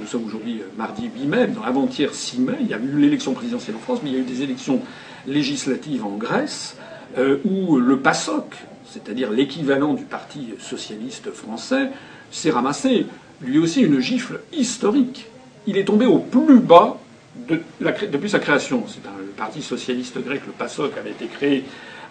[0.00, 1.46] Nous sommes aujourd'hui mardi 8 mai.
[1.62, 4.20] Avant-hier 6 mai, il y a eu l'élection présidentielle en France, mais il y a
[4.20, 4.80] eu des élections
[5.26, 6.76] législatives en Grèce,
[7.18, 8.56] euh, où le PASOK,
[8.92, 11.90] c'est-à-dire l'équivalent du Parti socialiste français,
[12.30, 13.06] s'est ramassé
[13.40, 15.26] lui aussi une gifle historique.
[15.66, 16.98] Il est tombé au plus bas
[17.36, 18.84] depuis sa création.
[18.86, 21.64] C'est le Parti socialiste grec, le PASOK, avait été créé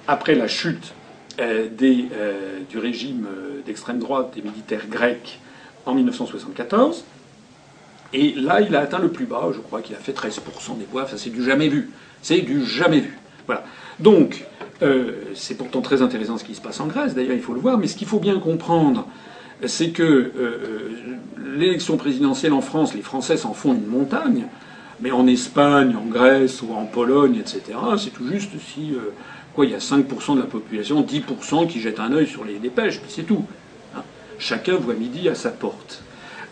[0.07, 0.93] après la chute
[1.39, 3.27] euh, euh, du régime
[3.65, 5.39] d'extrême droite des militaires grecs
[5.85, 7.05] en 1974.
[8.13, 9.49] Et là, il a atteint le plus bas.
[9.53, 11.03] Je crois qu'il a fait 13% des voix.
[11.03, 11.91] Enfin, c'est du jamais vu.
[12.21, 13.17] C'est du jamais vu.
[13.45, 13.63] Voilà.
[13.99, 14.45] Donc,
[14.81, 17.13] euh, c'est pourtant très intéressant ce qui se passe en Grèce.
[17.13, 17.77] D'ailleurs, il faut le voir.
[17.77, 19.07] Mais ce qu'il faut bien comprendre,
[19.65, 20.89] c'est que euh, euh,
[21.55, 24.45] l'élection présidentielle en France, les Français s'en font une montagne.
[24.99, 28.93] Mais en Espagne, en Grèce ou en Pologne, etc., c'est tout juste si
[29.55, 32.59] quoi, il y a 5% de la population, 10% qui jettent un œil sur les
[32.59, 33.43] dépêches, puis c'est tout.
[33.95, 34.03] Hein.
[34.37, 36.03] Chacun voit midi à sa porte.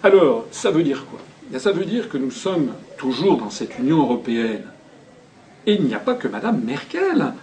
[0.02, 1.20] Alors, ça veut dire quoi?
[1.60, 4.64] Ça veut dire que nous sommes toujours dans cette Union européenne.
[5.66, 7.34] Et il n'y a pas que Mme Merkel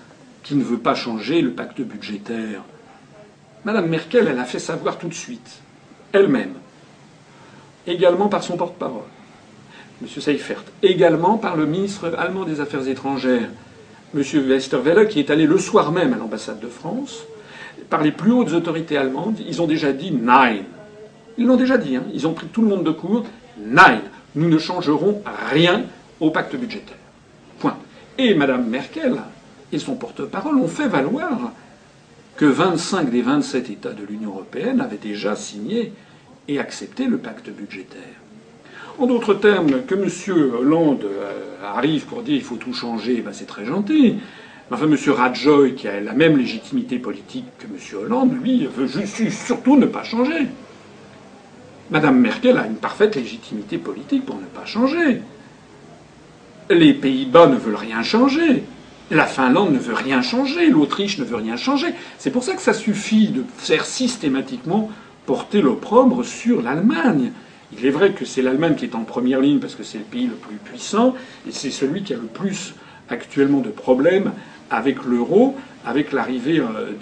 [0.46, 2.62] qui ne veut pas changer le pacte budgétaire.
[3.64, 5.61] Mme Merkel, elle a fait savoir tout de suite,
[6.12, 6.54] elle-même,
[7.85, 9.02] également par son porte-parole,
[10.00, 10.09] M.
[10.09, 13.48] Seifert, également par le ministre allemand des Affaires étrangères,
[14.14, 14.22] M.
[14.48, 17.24] Westerwelle, qui est allé le soir même à l'ambassade de France,
[17.90, 20.59] par les plus hautes autorités allemandes, ils ont déjà dit nein.
[21.38, 22.04] Ils l'ont déjà dit, hein.
[22.14, 23.24] ils ont pris tout le monde de court,
[23.59, 24.02] Nine.
[24.37, 25.87] Nous ne changerons rien
[26.20, 26.98] au pacte budgétaire.
[27.59, 27.78] Point.
[28.16, 29.18] Et Mme Merkel
[29.72, 31.52] et son porte-parole ont fait valoir
[32.37, 35.92] que 25 des 27 États de l'Union européenne avaient déjà signé
[36.48, 38.00] et accepté le pacte budgétaire.
[38.98, 40.09] En d'autres termes, que M.
[40.55, 44.16] Hollande euh, arrive pour dire il faut tout changer, ben c'est très gentil.
[44.70, 44.96] Enfin, M.
[45.12, 48.02] Rajoy, qui a la même légitimité politique que M.
[48.02, 50.46] Hollande, lui, veut juste, surtout ne pas changer.
[51.90, 55.20] Madame Merkel a une parfaite légitimité politique pour ne pas changer.
[56.68, 58.64] Les Pays-Bas ne veulent rien changer.
[59.11, 60.69] La Finlande ne veut rien changer.
[60.69, 61.88] L'Autriche ne veut rien changer.
[62.19, 64.90] C'est pour ça que ça suffit de faire systématiquement
[65.27, 67.33] porter l'opprobre sur l'Allemagne.
[67.77, 70.05] Il est vrai que c'est l'Allemagne qui est en première ligne parce que c'est le
[70.05, 71.14] pays le plus puissant
[71.49, 72.75] et c'est celui qui a le plus
[73.09, 74.33] actuellement de problèmes
[74.71, 76.92] avec l'euro, avec l'arrivée euh,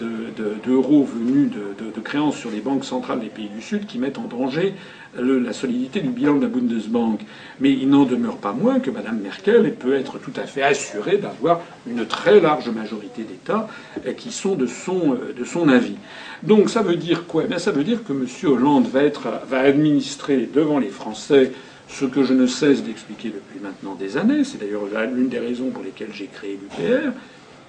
[0.66, 4.28] d'euros venus de, créances sur les banques centrales des pays du Sud qui mettent en
[4.28, 4.74] danger
[5.18, 7.20] la solidité du bilan de la Bundesbank.
[7.60, 11.16] Mais il n'en demeure pas moins que Mme Merkel peut être tout à fait assurée
[11.18, 13.68] d'avoir une très large majorité d'États
[14.06, 15.96] euh, qui sont de son, euh, de son avis.
[16.42, 17.44] Donc ça veut dire quoi?
[17.50, 18.26] Eh Ça veut dire que M.
[18.44, 21.52] Hollande va, être, va administrer devant les Français
[21.94, 25.70] ce que je ne cesse d'expliquer depuis maintenant des années, c'est d'ailleurs l'une des raisons
[25.70, 27.12] pour lesquelles j'ai créé l'UPR,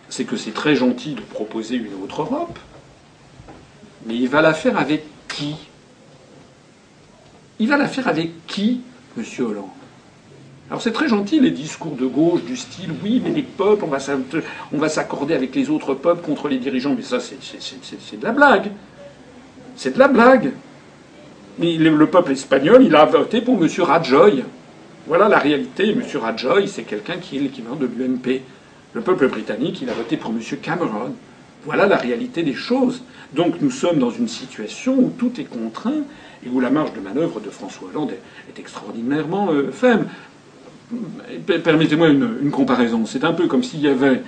[0.10, 2.58] c'est que c'est très gentil de proposer une autre Europe,
[4.08, 5.56] mais il va la faire avec qui?
[7.60, 8.82] Il va la faire avec qui,
[9.16, 9.24] M.
[9.40, 9.70] Hollande?
[10.70, 14.78] Alors c'est très gentil les discours de gauche du style oui mais les peuples on
[14.80, 16.96] va s'accorder avec les autres peuples contre les dirigeants.
[16.96, 18.72] Mais ça c'est de la blague.
[19.76, 20.54] C'est de la blague
[21.60, 23.70] le peuple espagnol il a voté pour M.
[23.80, 24.44] Rajoy
[25.08, 26.02] voilà la réalité M.
[26.16, 28.42] Rajoy c'est quelqu'un qui est l'équivalent de l'UMP
[28.96, 30.40] le peuple britannique, il a voté pour M.
[30.62, 31.14] Cameron.
[31.66, 33.04] Voilà la réalité des choses.
[33.34, 36.06] Donc nous sommes dans une situation où tout est contraint
[36.46, 40.08] et où la marge de manœuvre de François Hollande est, extraordinairement euh, faible.
[41.46, 43.06] Permettez-moi une, comparaison.
[43.06, 44.22] C'est un peu comme s'il y avait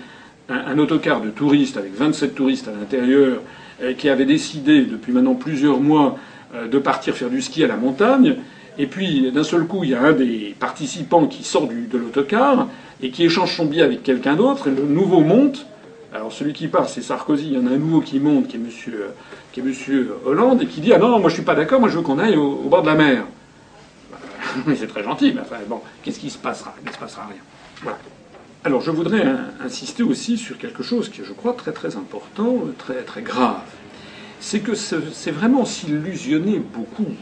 [0.50, 3.42] un, autocar de touristes avec 27 touristes à l'intérieur
[3.82, 6.18] euh, qui avait décidé depuis maintenant plusieurs mois
[6.54, 8.38] de partir faire du ski à la montagne.
[8.78, 12.68] Et puis d'un seul coup, il y a un des participants qui sort de l'autocar
[13.02, 15.66] et qui échange son billet avec quelqu'un d'autre, et le nouveau monte.
[16.14, 18.56] Alors celui qui part, c'est Sarkozy, il y en a un nouveau qui monte, qui
[18.56, 19.08] est monsieur,
[19.52, 21.90] qui est monsieur Hollande, et qui dit Ah non, moi je suis pas d'accord, moi
[21.90, 23.24] je veux qu'on aille au, bord de la mer.
[24.66, 26.74] Mais c'est très gentil, mais enfin bon, qu'est-ce qui se passera?
[26.82, 27.42] Il ne se passera rien.
[27.84, 28.00] Voilà.
[28.64, 29.24] Alors je voudrais
[29.64, 33.60] insister aussi sur quelque chose qui est, je crois, très très important, très très grave.
[34.40, 37.14] C'est que c'est vraiment s'illusionner beaucoup,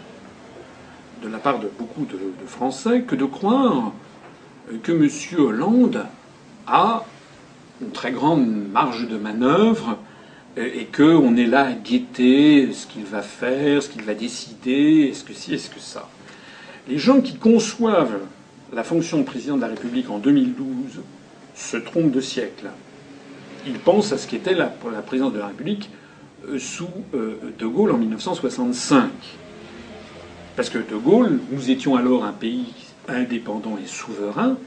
[1.24, 3.94] de la part de beaucoup de Français, que de croire
[4.84, 5.10] que M.
[5.40, 6.06] Hollande
[6.68, 7.06] a
[7.82, 9.98] une très grande marge de manœuvre
[10.58, 15.24] et qu'on est là à guetter ce qu'il va faire, ce qu'il va décider, est-ce
[15.24, 16.08] que ci, est-ce que ça.
[16.88, 18.20] Les gens qui conçoivent
[18.74, 21.02] la fonction de président de la République en 2012
[21.56, 22.70] se trompent de siècle.
[23.68, 25.90] Ils pensent à ce qu'était la, la présidence de la République
[26.60, 29.10] sous euh, De Gaulle en 1965.
[30.56, 32.74] Parce que De Gaulle, nous étions alors un pays
[33.08, 34.58] indépendant et souverain.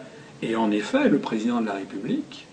[0.42, 2.46] Et en effet, le président de la République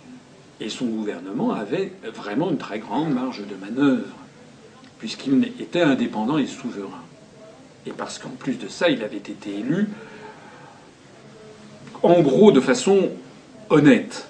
[0.60, 4.16] et son gouvernement avaient vraiment une très grande marge de manœuvre,
[5.00, 7.04] puisqu'il était indépendant et souverain.
[7.86, 9.90] Et parce qu'en plus de ça, il avait été élu,
[12.02, 13.10] en gros, de façon
[13.70, 14.28] honnête.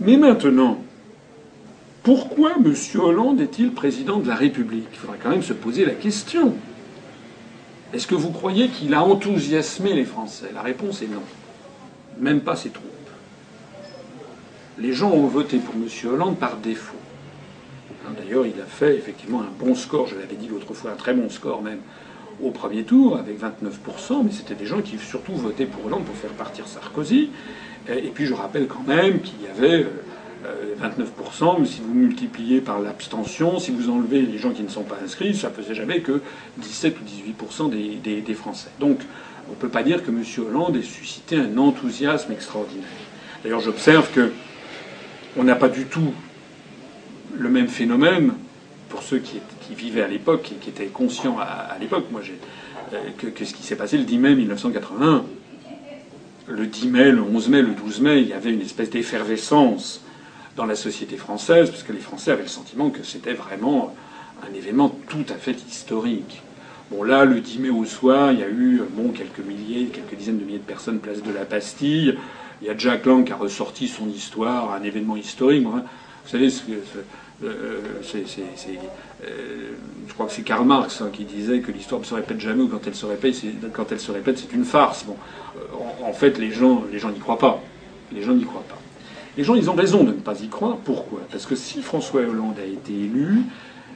[0.00, 0.82] Mais maintenant,
[2.06, 2.72] pourquoi M.
[3.00, 4.86] Hollande est-il président de la République?
[4.92, 6.54] Il faudrait quand même se poser la question.
[7.92, 10.50] Est-ce que vous croyez qu'il a enthousiasmé les Français?
[10.54, 11.22] La réponse est non.
[12.20, 12.86] Même pas ses troupes.
[14.78, 15.88] Les gens ont voté pour M.
[16.08, 16.94] Hollande par défaut.
[18.06, 20.96] Hein, d'ailleurs, il a fait effectivement un bon score, je l'avais dit l'autre fois, un
[20.96, 21.80] très bon score même
[22.40, 26.14] au premier tour, avec 29%, mais c'était des gens qui surtout votaient pour Hollande pour
[26.14, 27.30] faire partir Sarkozy.
[27.88, 29.86] Et puis je rappelle quand même qu'il y avait
[30.80, 34.68] 29%, euh, mais si vous multipliez par l'abstention, si vous enlevez les gens qui ne
[34.68, 36.20] sont pas inscrits, ça faisait jamais que
[36.58, 38.70] 17 ou 18% des, Français.
[38.80, 39.00] Donc
[39.48, 40.22] on ne peut pas dire que M.
[40.46, 42.84] Hollande ait suscité un enthousiasme extraordinaire.
[43.42, 44.32] D'ailleurs, j'observe que
[45.36, 46.12] on n'a pas du tout
[47.34, 48.32] le même phénomène
[48.88, 49.40] pour ceux qui,
[49.74, 52.06] vivaient à l'époque et qui étaient conscients à, l'époque.
[52.10, 52.22] Moi,
[52.92, 55.24] euh, que, ce qui s'est passé le 10 mai 1981.
[56.48, 60.05] Le 10 mai, le 11 mai, le 12 mai, il y avait une espèce d'effervescence
[60.56, 63.94] dans la société française, parce que les Français avaient le sentiment que c'était vraiment
[64.42, 66.42] un événement tout à fait historique.
[66.90, 70.14] Bon, là, le 10 mai au soir, il y a eu bon, quelques milliers, quelques
[70.14, 72.16] dizaines de milliers de personnes place de la Bastille.
[72.62, 75.64] Il y a Jack Lang qui a ressorti son histoire, un événement historique.
[75.64, 76.48] Vous savez,
[77.42, 79.72] euh, euh,
[80.08, 82.62] je crois que c'est Karl Marx hein, qui disait que l'histoire ne se répète jamais
[82.62, 83.34] ou quand elle se répète,
[83.72, 85.04] quand elle se répète, c'est une farce.
[85.04, 85.16] Bon,
[85.56, 87.62] euh, en, en, fait, les gens, les gens n'y croient pas.
[88.12, 88.78] Les gens n'y croient pas.
[89.36, 90.76] Les gens, ils ont raison de ne pas y croire.
[90.78, 91.20] Pourquoi?
[91.30, 93.42] Parce que si François Hollande a été élu,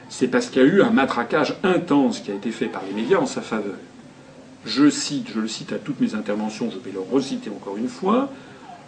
[0.09, 2.93] c'est parce qu'il y a eu un matraquage intense qui a été fait par les
[2.93, 3.75] médias en sa faveur.
[4.65, 7.87] Je cite, je le cite à toutes mes interventions, je vais le reciter encore une
[7.87, 8.29] fois,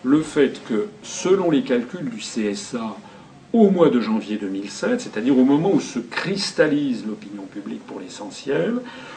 [0.03, 2.95] le fait que, selon les calculs du CSA,
[3.53, 8.75] au mois de janvier 2007, c'est-à-dire au moment où se cristallise l'opinion publique pour l'essentiel,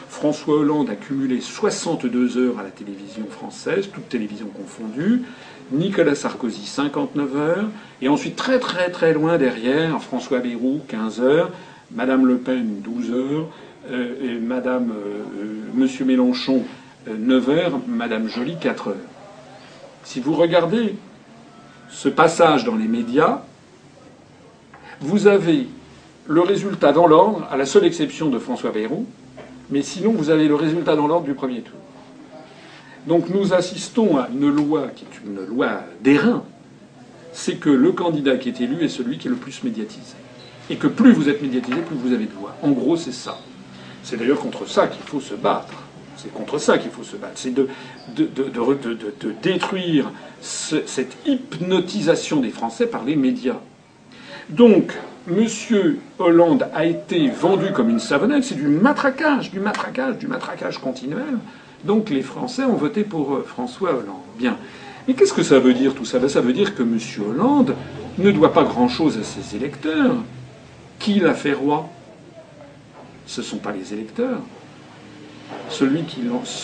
[0.09, 5.23] François Hollande a cumulé 62 heures à la télévision française, toutes télévisions confondues,
[5.71, 7.65] Nicolas Sarkozy 59 heures,
[8.01, 11.51] et ensuite très très très loin derrière, François Bayrou 15 heures,
[11.91, 13.47] Madame Le Pen 12 heures,
[13.91, 16.63] euh, Madame euh, euh, Mélenchon
[17.09, 18.95] 9 heures, Madame Joly 4 heures.
[20.03, 20.95] Si vous regardez
[21.89, 23.41] ce passage dans les médias,
[24.99, 25.67] vous avez
[26.27, 29.05] le résultat dans l'ordre, à la seule exception de François Bayrou,
[29.69, 31.79] mais sinon vous avez le résultat dans l'ordre du premier tour.
[33.07, 36.43] Donc nous assistons à une loi qui est une loi d'airain,
[37.31, 40.15] c'est que le candidat qui est élu est celui qui est le plus médiatisé.
[40.69, 42.55] Et que plus vous êtes médiatisé, plus vous avez de voix.
[42.61, 43.39] En gros, c'est ça.
[44.03, 45.73] C'est d'ailleurs contre ça qu'il faut se battre.
[46.17, 47.33] C'est contre ça qu'il faut se battre.
[47.35, 47.69] C'est de,
[49.41, 53.59] détruire cette hypnotisation des Français par les médias.
[54.49, 54.93] Donc,
[55.29, 55.97] M.
[56.19, 58.43] Hollande a été vendu comme une savonnette.
[58.43, 61.37] C'est du matraquage, du matraquage, du matraquage continuel.
[61.87, 64.21] Donc les Français ont voté pour euh, François Hollande.
[64.37, 64.57] Bien.
[65.07, 66.19] Mais qu'est-ce que ça veut dire tout ça?
[66.19, 66.99] Ben, Ça veut dire que M.
[67.25, 67.75] Hollande
[68.17, 70.17] ne doit pas grand-chose à ses électeurs.
[70.99, 71.87] Qui l'a fait roi?
[73.25, 74.41] Ce ne sont pas les électeurs.
[75.69, 75.87] Ceux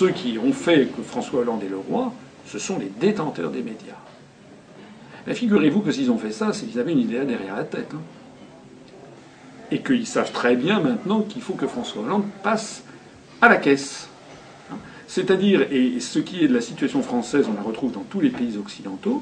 [0.09, 2.11] qui ont fait que François Hollande est le roi,
[2.45, 3.93] ce sont les détenteurs des médias.
[5.25, 7.91] Mais figurez-vous que s'ils ont fait ça, c'est qu'ils avaient une idée derrière la tête.
[7.93, 8.01] Hein.
[9.71, 12.83] Et qu'ils savent très bien maintenant qu'il faut que François Hollande passe
[13.41, 14.09] à la caisse.
[15.13, 18.31] C'est-à-dire, et ce qui est de la situation française, on la retrouve dans tous les
[18.31, 19.21] pays occidentaux,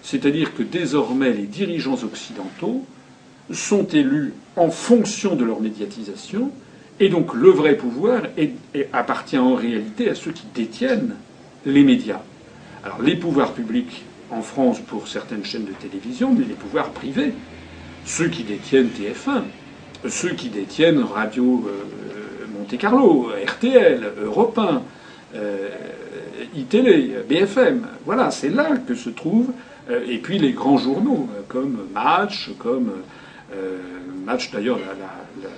[0.00, 2.86] c'est-à-dire que désormais les dirigeants occidentaux
[3.52, 6.52] sont élus en fonction de leur médiatisation,
[7.00, 8.22] et donc le vrai pouvoir
[8.94, 11.16] appartient en réalité à ceux qui détiennent
[11.66, 12.22] les médias.
[12.82, 17.34] Alors les pouvoirs publics en France pour certaines chaînes de télévision, mais les pouvoirs privés,
[18.06, 19.42] ceux qui détiennent TF1,
[20.08, 24.80] ceux qui détiennent Radio euh, Monte Carlo, RTL, Europe 1,
[25.36, 27.86] euh, BFM.
[28.04, 29.52] Voilà, c'est là que se trouvent.
[29.90, 32.90] Euh, et puis les grands journaux, euh, comme Match, comme
[34.24, 35.48] Match d'ailleurs, la,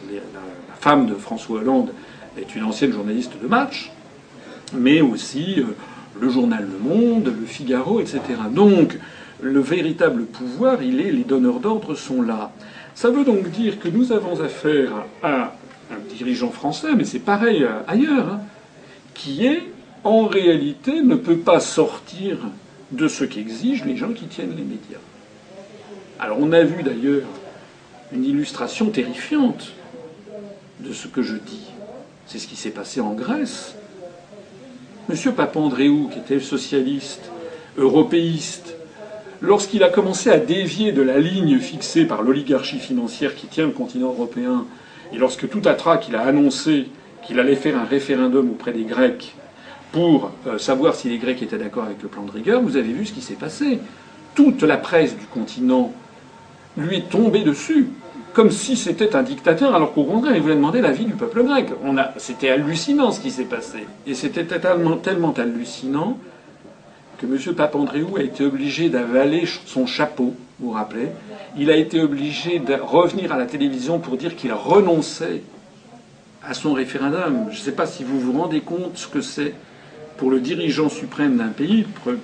[0.79, 1.91] femme de François Hollande
[2.39, 3.91] est une ancienne journaliste de Match,
[4.73, 5.65] mais aussi
[6.21, 8.21] le journal Le Monde, le Figaro, etc.
[8.53, 8.97] Donc,
[9.41, 12.53] le véritable pouvoir, il est, les donneurs d'ordre sont là.
[12.95, 14.91] Ça veut donc dire que nous avons affaire
[15.23, 15.55] à
[15.91, 18.41] un dirigeant français, mais c'est pareil ailleurs, hein,
[19.19, 19.65] qui est,
[20.05, 22.39] en réalité, ne peut pas sortir
[22.93, 25.03] de ce qu'exigent les gens qui tiennent les médias.
[26.19, 27.27] Alors on a vu d'ailleurs
[28.13, 29.73] une illustration terrifiante
[30.81, 31.67] de ce que je dis.
[32.27, 33.75] C'est ce qui s'est passé en Grèce.
[35.09, 37.31] Monsieur Papandréou, qui était socialiste,
[37.77, 38.77] européiste,
[39.41, 43.73] lorsqu'il a commencé à dévier de la ligne fixée par l'oligarchie financière qui tient le
[43.73, 44.65] continent européen,
[45.13, 46.87] et lorsque tout à trac il a annoncé
[47.29, 49.35] qu'il allait faire un référendum auprès des Grecs
[49.93, 52.91] pour euh, savoir si les Grecs étaient d'accord avec le plan de rigueur, vous avez
[52.91, 53.79] vu ce qui s'est passé.
[54.35, 55.93] toute la presse du continent
[56.79, 57.89] lui est tombée dessus,
[58.33, 61.69] comme si c'était un dictateur, alors qu'au contraire, il voulait demander l'avis du peuple grec.
[62.17, 63.79] C'était hallucinant ce qui s'est passé.
[64.07, 66.19] Et c'était tellement, tellement hallucinant
[67.19, 67.55] que M.
[67.55, 71.09] Papandréou a été obligé d'avaler son chapeau, vous vous rappelez
[71.59, 75.43] Il a été obligé de revenir à la télévision pour dire qu'il renonçait
[76.45, 77.47] à son référendum.
[77.51, 79.55] Je ne sais pas si vous vous rendez compte ce que c'est
[80.17, 82.17] pour le dirigeant suprême d'un pays, le,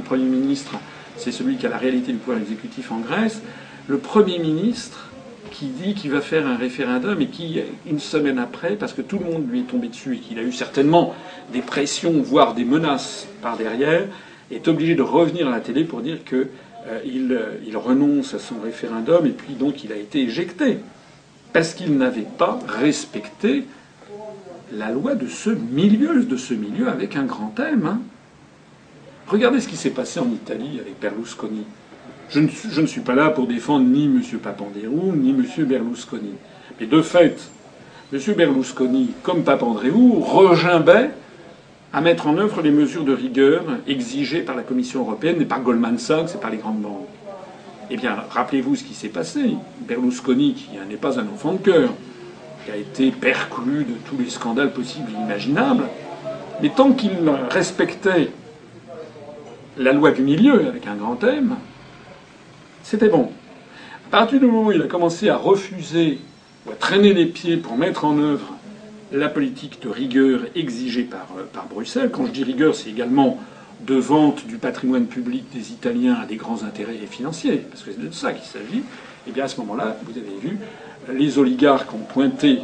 [0.00, 0.72] Premier ministre,
[1.16, 3.42] c'est celui qui a la réalité du pouvoir exécutif en Grèce,
[3.88, 5.08] le Premier ministre
[5.50, 9.18] qui dit qu'il va faire un référendum et qui, une semaine après, parce que tout
[9.18, 11.14] le monde lui est tombé dessus et qu'il a eu certainement
[11.52, 14.06] des pressions, voire des menaces par derrière,
[14.50, 16.48] est obligé de revenir à la télé pour dire qu'il
[16.88, 20.78] euh, il renonce à son référendum et puis donc il a été éjecté
[21.52, 23.64] parce qu'il n'avait pas respecté
[24.72, 27.86] la loi de ce milieu, de ce milieu avec un grand thème.
[27.86, 28.00] Hein.
[29.26, 31.64] Regardez ce qui s'est passé en Italie avec Berlusconi.
[32.30, 34.22] Je ne, je ne, suis pas là pour défendre ni M.
[34.38, 35.44] Papandreou ni M.
[35.66, 36.32] Berlusconi.
[36.80, 37.50] Mais de fait,
[38.12, 38.20] M.
[38.34, 41.10] Berlusconi, comme Papandreou, regimbait
[41.92, 45.60] à mettre en œuvre les mesures de rigueur exigées par la Commission européenne et par
[45.60, 47.08] Goldman Sachs et par les grandes banques.
[47.90, 49.56] Eh bien, rappelez-vous ce qui s'est passé.
[49.80, 51.90] Berlusconi, qui n'est pas un enfant de cœur,
[52.64, 55.84] qui a été perclus de tous les scandales possibles et imaginables,
[56.60, 57.12] mais tant qu'il
[57.50, 58.30] respectait
[59.76, 61.56] la loi du milieu avec un grand M,
[62.82, 63.30] c'était bon.
[64.06, 66.18] À partir du moment où il a commencé à refuser
[66.66, 68.54] ou à traîner les pieds pour mettre en œuvre
[69.10, 73.38] la politique de rigueur exigée par, par Bruxelles, quand je dis rigueur, c'est également
[73.86, 78.08] de vente du patrimoine public des Italiens à des grands intérêts financiers, parce que c'est
[78.08, 80.58] de ça qu'il s'agit, et eh bien à ce moment-là, vous avez vu,
[81.12, 82.58] les oligarques ont pointé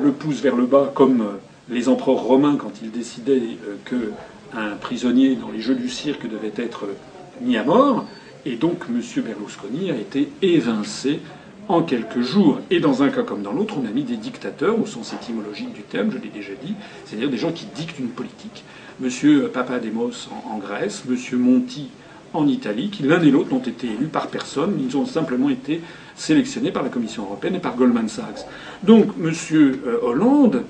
[0.00, 4.76] le pouce vers le bas comme euh, les empereurs romains quand ils décidaient euh, qu'un
[4.80, 6.94] prisonnier dans les jeux du cirque devait être euh,
[7.40, 8.06] mis à mort,
[8.46, 9.00] et donc M.
[9.22, 11.20] Berlusconi a été évincé
[11.68, 12.60] en quelques jours.
[12.70, 15.72] Et dans un cas comme dans l'autre, on a mis des dictateurs, au sens étymologique
[15.72, 18.64] du terme, je l'ai déjà dit, c'est-à-dire des gens qui dictent une politique.
[19.02, 19.48] M.
[19.52, 21.38] Papademos en, Grèce, M.
[21.38, 21.88] Monti
[22.32, 25.80] en Italie, qui l'un et l'autre n'ont été élus par personne, ils ont simplement été
[26.16, 28.46] sélectionnés par la Commission européenne et par Goldman Sachs.
[28.82, 29.32] Donc M.
[29.52, 30.64] Euh, Hollande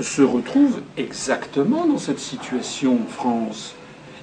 [0.00, 3.74] se retrouve exactement dans cette situation en France.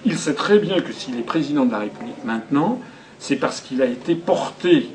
[0.05, 2.79] Il sait très bien que s'il est président de la République maintenant,
[3.19, 4.89] c'est parce qu'il a été porté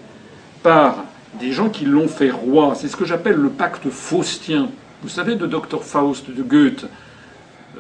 [0.67, 1.05] par
[1.39, 2.75] des gens qui l'ont fait roi.
[2.75, 4.69] C'est ce que j'appelle le pacte faustien.
[5.01, 6.87] Vous savez, de Dr Faust de Goethe.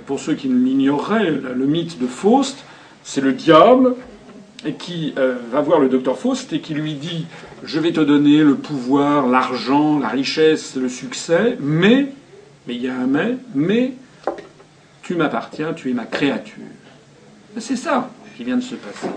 [0.06, 2.64] Pour ceux qui l'ignoreraient, le mythe de Faust,
[3.02, 3.96] c'est le diable
[4.78, 7.26] qui euh, va voir le docteur Faust et qui lui dit
[7.64, 12.12] Je vais te donner le pouvoir, l'argent, la richesse, le succès, mais,
[12.68, 13.94] mais il y a un mais, mais
[15.02, 16.62] tu m'appartiens, tu es ma créature.
[17.58, 19.08] C'est ça qui vient de se passer.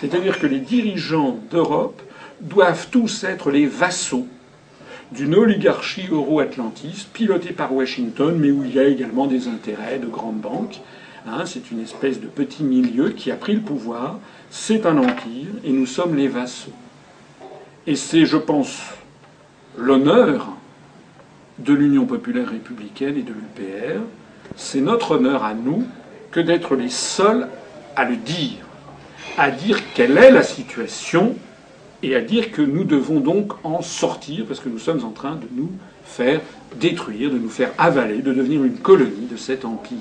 [0.00, 2.02] C'est-à-dire que les dirigeants d'Europe
[2.44, 4.26] doivent tous être les vassaux
[5.12, 10.06] d'une oligarchie euro-atlantiste pilotée par Washington, mais où il y a également des intérêts de
[10.06, 10.80] grandes banques.
[11.26, 14.18] Hein, c'est une espèce de petit milieu qui a pris le pouvoir.
[14.50, 16.72] C'est un empire et nous sommes les vassaux.
[17.86, 18.78] Et c'est, je pense,
[19.78, 20.48] l'honneur
[21.58, 24.00] de l'Union populaire républicaine et de l'UPR.
[24.56, 25.86] C'est notre honneur à nous
[26.30, 27.48] que d'être les seuls
[27.96, 28.58] à le dire,
[29.38, 31.36] à dire quelle est la situation
[32.04, 35.36] et à dire que nous devons donc en sortir parce que nous sommes en train
[35.36, 35.70] de nous
[36.04, 36.40] faire
[36.78, 39.98] détruire, de nous faire avaler, de devenir une colonie de cet empire.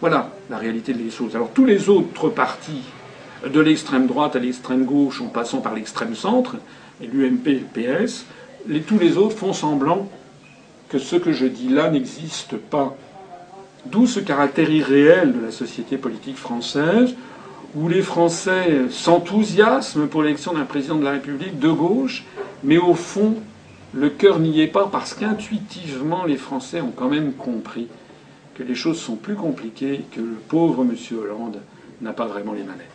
[0.00, 1.34] Voilà la réalité des choses.
[1.36, 2.82] Alors tous les autres partis,
[3.50, 6.56] de l'extrême droite à l'extrême gauche, en passant par l'extrême centre,
[7.02, 8.26] et l'UMP le PS,
[8.86, 10.06] tous les autres font semblant
[10.90, 12.94] que ce que je dis là n'existe pas.
[13.86, 17.14] D'où ce caractère irréel de la société politique française,
[17.74, 22.24] où les Français s'enthousiasment pour l'élection d'un président de la République de gauche,
[22.64, 23.36] mais au fond,
[23.92, 27.88] le cœur n'y est pas parce qu'intuitivement, les Français ont quand même compris
[28.54, 30.94] que les choses sont plus compliquées que le pauvre M.
[31.18, 31.60] Hollande
[32.00, 32.89] n'a pas vraiment les manettes.